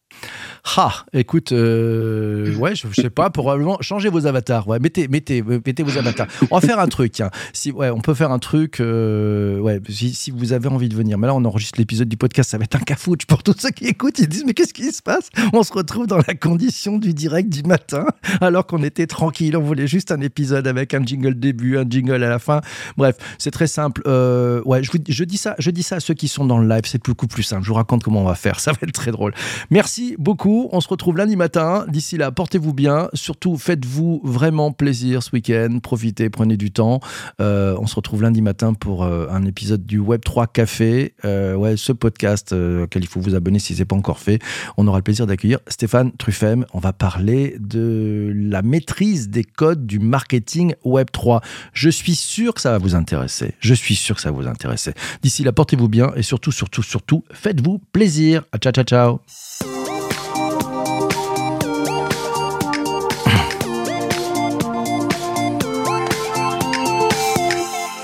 Ah, 0.77 1.05
écoute, 1.13 1.51
euh, 1.51 2.53
ouais, 2.55 2.75
je, 2.75 2.87
sais 2.93 3.09
pas, 3.09 3.29
probablement 3.29 3.77
changer 3.81 4.09
vos 4.09 4.25
avatars. 4.27 4.67
Ouais, 4.67 4.79
mettez, 4.79 5.07
mettez, 5.07 5.41
mettez 5.41 5.83
vos 5.83 5.97
avatars. 5.97 6.27
On 6.51 6.57
va 6.57 6.65
faire 6.65 6.79
un 6.79 6.87
truc. 6.87 7.21
Hein. 7.21 7.29
Si, 7.53 7.71
ouais, 7.71 7.89
on 7.89 7.99
peut 7.99 8.13
faire 8.13 8.31
un 8.31 8.39
truc. 8.39 8.79
Euh, 8.79 9.59
ouais, 9.59 9.81
si, 9.89 10.31
vous 10.31 10.53
avez 10.53 10.67
envie 10.67 10.89
de 10.89 10.95
venir. 10.95 11.17
Mais 11.17 11.27
là, 11.27 11.35
on 11.35 11.43
enregistre 11.45 11.79
l'épisode 11.79 12.07
du 12.07 12.17
podcast. 12.17 12.51
Ça 12.51 12.57
va 12.57 12.65
être 12.65 12.75
un 12.75 12.79
cafouche 12.79 13.25
pour 13.27 13.43
tous 13.43 13.55
ceux 13.59 13.71
qui 13.71 13.85
écoutent. 13.85 14.19
Ils 14.19 14.27
disent 14.27 14.45
mais 14.45 14.53
qu'est-ce 14.53 14.73
qui 14.73 14.91
se 14.91 15.01
passe? 15.01 15.29
On 15.53 15.63
se 15.63 15.73
retrouve 15.73 16.07
dans 16.07 16.17
la 16.17 16.35
condition 16.35 16.97
du 16.97 17.13
direct 17.13 17.49
du 17.49 17.63
matin, 17.63 18.05
alors 18.41 18.65
qu'on 18.65 18.83
était 18.83 19.07
tranquille. 19.07 19.55
On 19.57 19.61
voulait 19.61 19.87
juste 19.87 20.11
un 20.11 20.21
épisode 20.21 20.67
avec 20.67 20.93
un 20.93 21.03
jingle 21.03 21.35
début, 21.35 21.77
un 21.77 21.85
jingle 21.89 22.23
à 22.23 22.29
la 22.29 22.39
fin. 22.39 22.61
Bref, 22.97 23.15
c'est 23.37 23.51
très 23.51 23.67
simple. 23.67 24.01
Euh, 24.07 24.61
ouais, 24.65 24.83
je, 24.83 24.91
je 25.07 25.23
dis 25.23 25.37
ça, 25.37 25.55
je 25.59 25.71
dis 25.71 25.83
ça 25.83 25.97
à 25.97 25.99
ceux 25.99 26.13
qui 26.13 26.27
sont 26.27 26.45
dans 26.45 26.59
le 26.59 26.67
live. 26.67 26.83
C'est 26.85 27.03
beaucoup 27.03 27.27
plus 27.27 27.43
simple. 27.43 27.63
Je 27.63 27.69
vous 27.69 27.75
raconte 27.75 28.03
comment 28.03 28.21
on 28.21 28.25
va 28.25 28.35
faire. 28.35 28.59
Ça 28.59 28.71
va 28.71 28.77
être 28.83 28.93
très 28.93 29.11
drôle. 29.11 29.33
Merci 29.69 30.15
beaucoup. 30.17 30.48
On 30.71 30.81
se 30.81 30.87
retrouve 30.87 31.17
lundi 31.17 31.35
matin. 31.35 31.85
D'ici 31.87 32.17
là, 32.17 32.31
portez-vous 32.31 32.73
bien. 32.73 33.09
Surtout, 33.13 33.57
faites-vous 33.57 34.21
vraiment 34.23 34.71
plaisir 34.71 35.21
ce 35.21 35.31
week-end. 35.33 35.79
Profitez, 35.81 36.29
prenez 36.29 36.57
du 36.57 36.71
temps. 36.71 36.99
Euh, 37.39 37.75
on 37.79 37.87
se 37.87 37.95
retrouve 37.95 38.23
lundi 38.23 38.41
matin 38.41 38.73
pour 38.73 39.03
euh, 39.03 39.27
un 39.29 39.45
épisode 39.45 39.85
du 39.85 39.99
Web3 39.99 40.47
Café. 40.51 41.13
Euh, 41.25 41.55
ouais, 41.55 41.77
ce 41.77 41.91
podcast 41.91 42.53
auquel 42.53 43.03
il 43.03 43.07
faut 43.07 43.19
vous 43.19 43.35
abonner 43.35 43.59
si 43.59 43.75
ce 43.75 43.79
n'est 43.79 43.85
pas 43.85 43.95
encore 43.95 44.19
fait. 44.19 44.39
On 44.77 44.87
aura 44.87 44.97
le 44.97 45.03
plaisir 45.03 45.27
d'accueillir 45.27 45.59
Stéphane 45.67 46.11
Truffem. 46.13 46.65
On 46.73 46.79
va 46.79 46.93
parler 46.93 47.55
de 47.59 48.31
la 48.35 48.61
maîtrise 48.61 49.29
des 49.29 49.43
codes 49.43 49.85
du 49.85 49.99
marketing 49.99 50.73
Web3. 50.85 51.41
Je 51.73 51.89
suis 51.89 52.15
sûr 52.15 52.53
que 52.53 52.61
ça 52.61 52.71
va 52.71 52.77
vous 52.77 52.95
intéresser. 52.95 53.53
Je 53.59 53.73
suis 53.73 53.95
sûr 53.95 54.15
que 54.15 54.21
ça 54.21 54.31
va 54.31 54.37
vous 54.41 54.47
intéresser. 54.47 54.93
D'ici 55.21 55.43
là, 55.43 55.51
portez-vous 55.51 55.89
bien 55.89 56.11
et 56.15 56.23
surtout, 56.23 56.51
surtout, 56.51 56.83
surtout, 56.83 57.23
faites-vous 57.31 57.79
plaisir. 57.91 58.43
Ciao, 58.59 58.73
ciao, 58.73 58.83
ciao. 58.83 59.78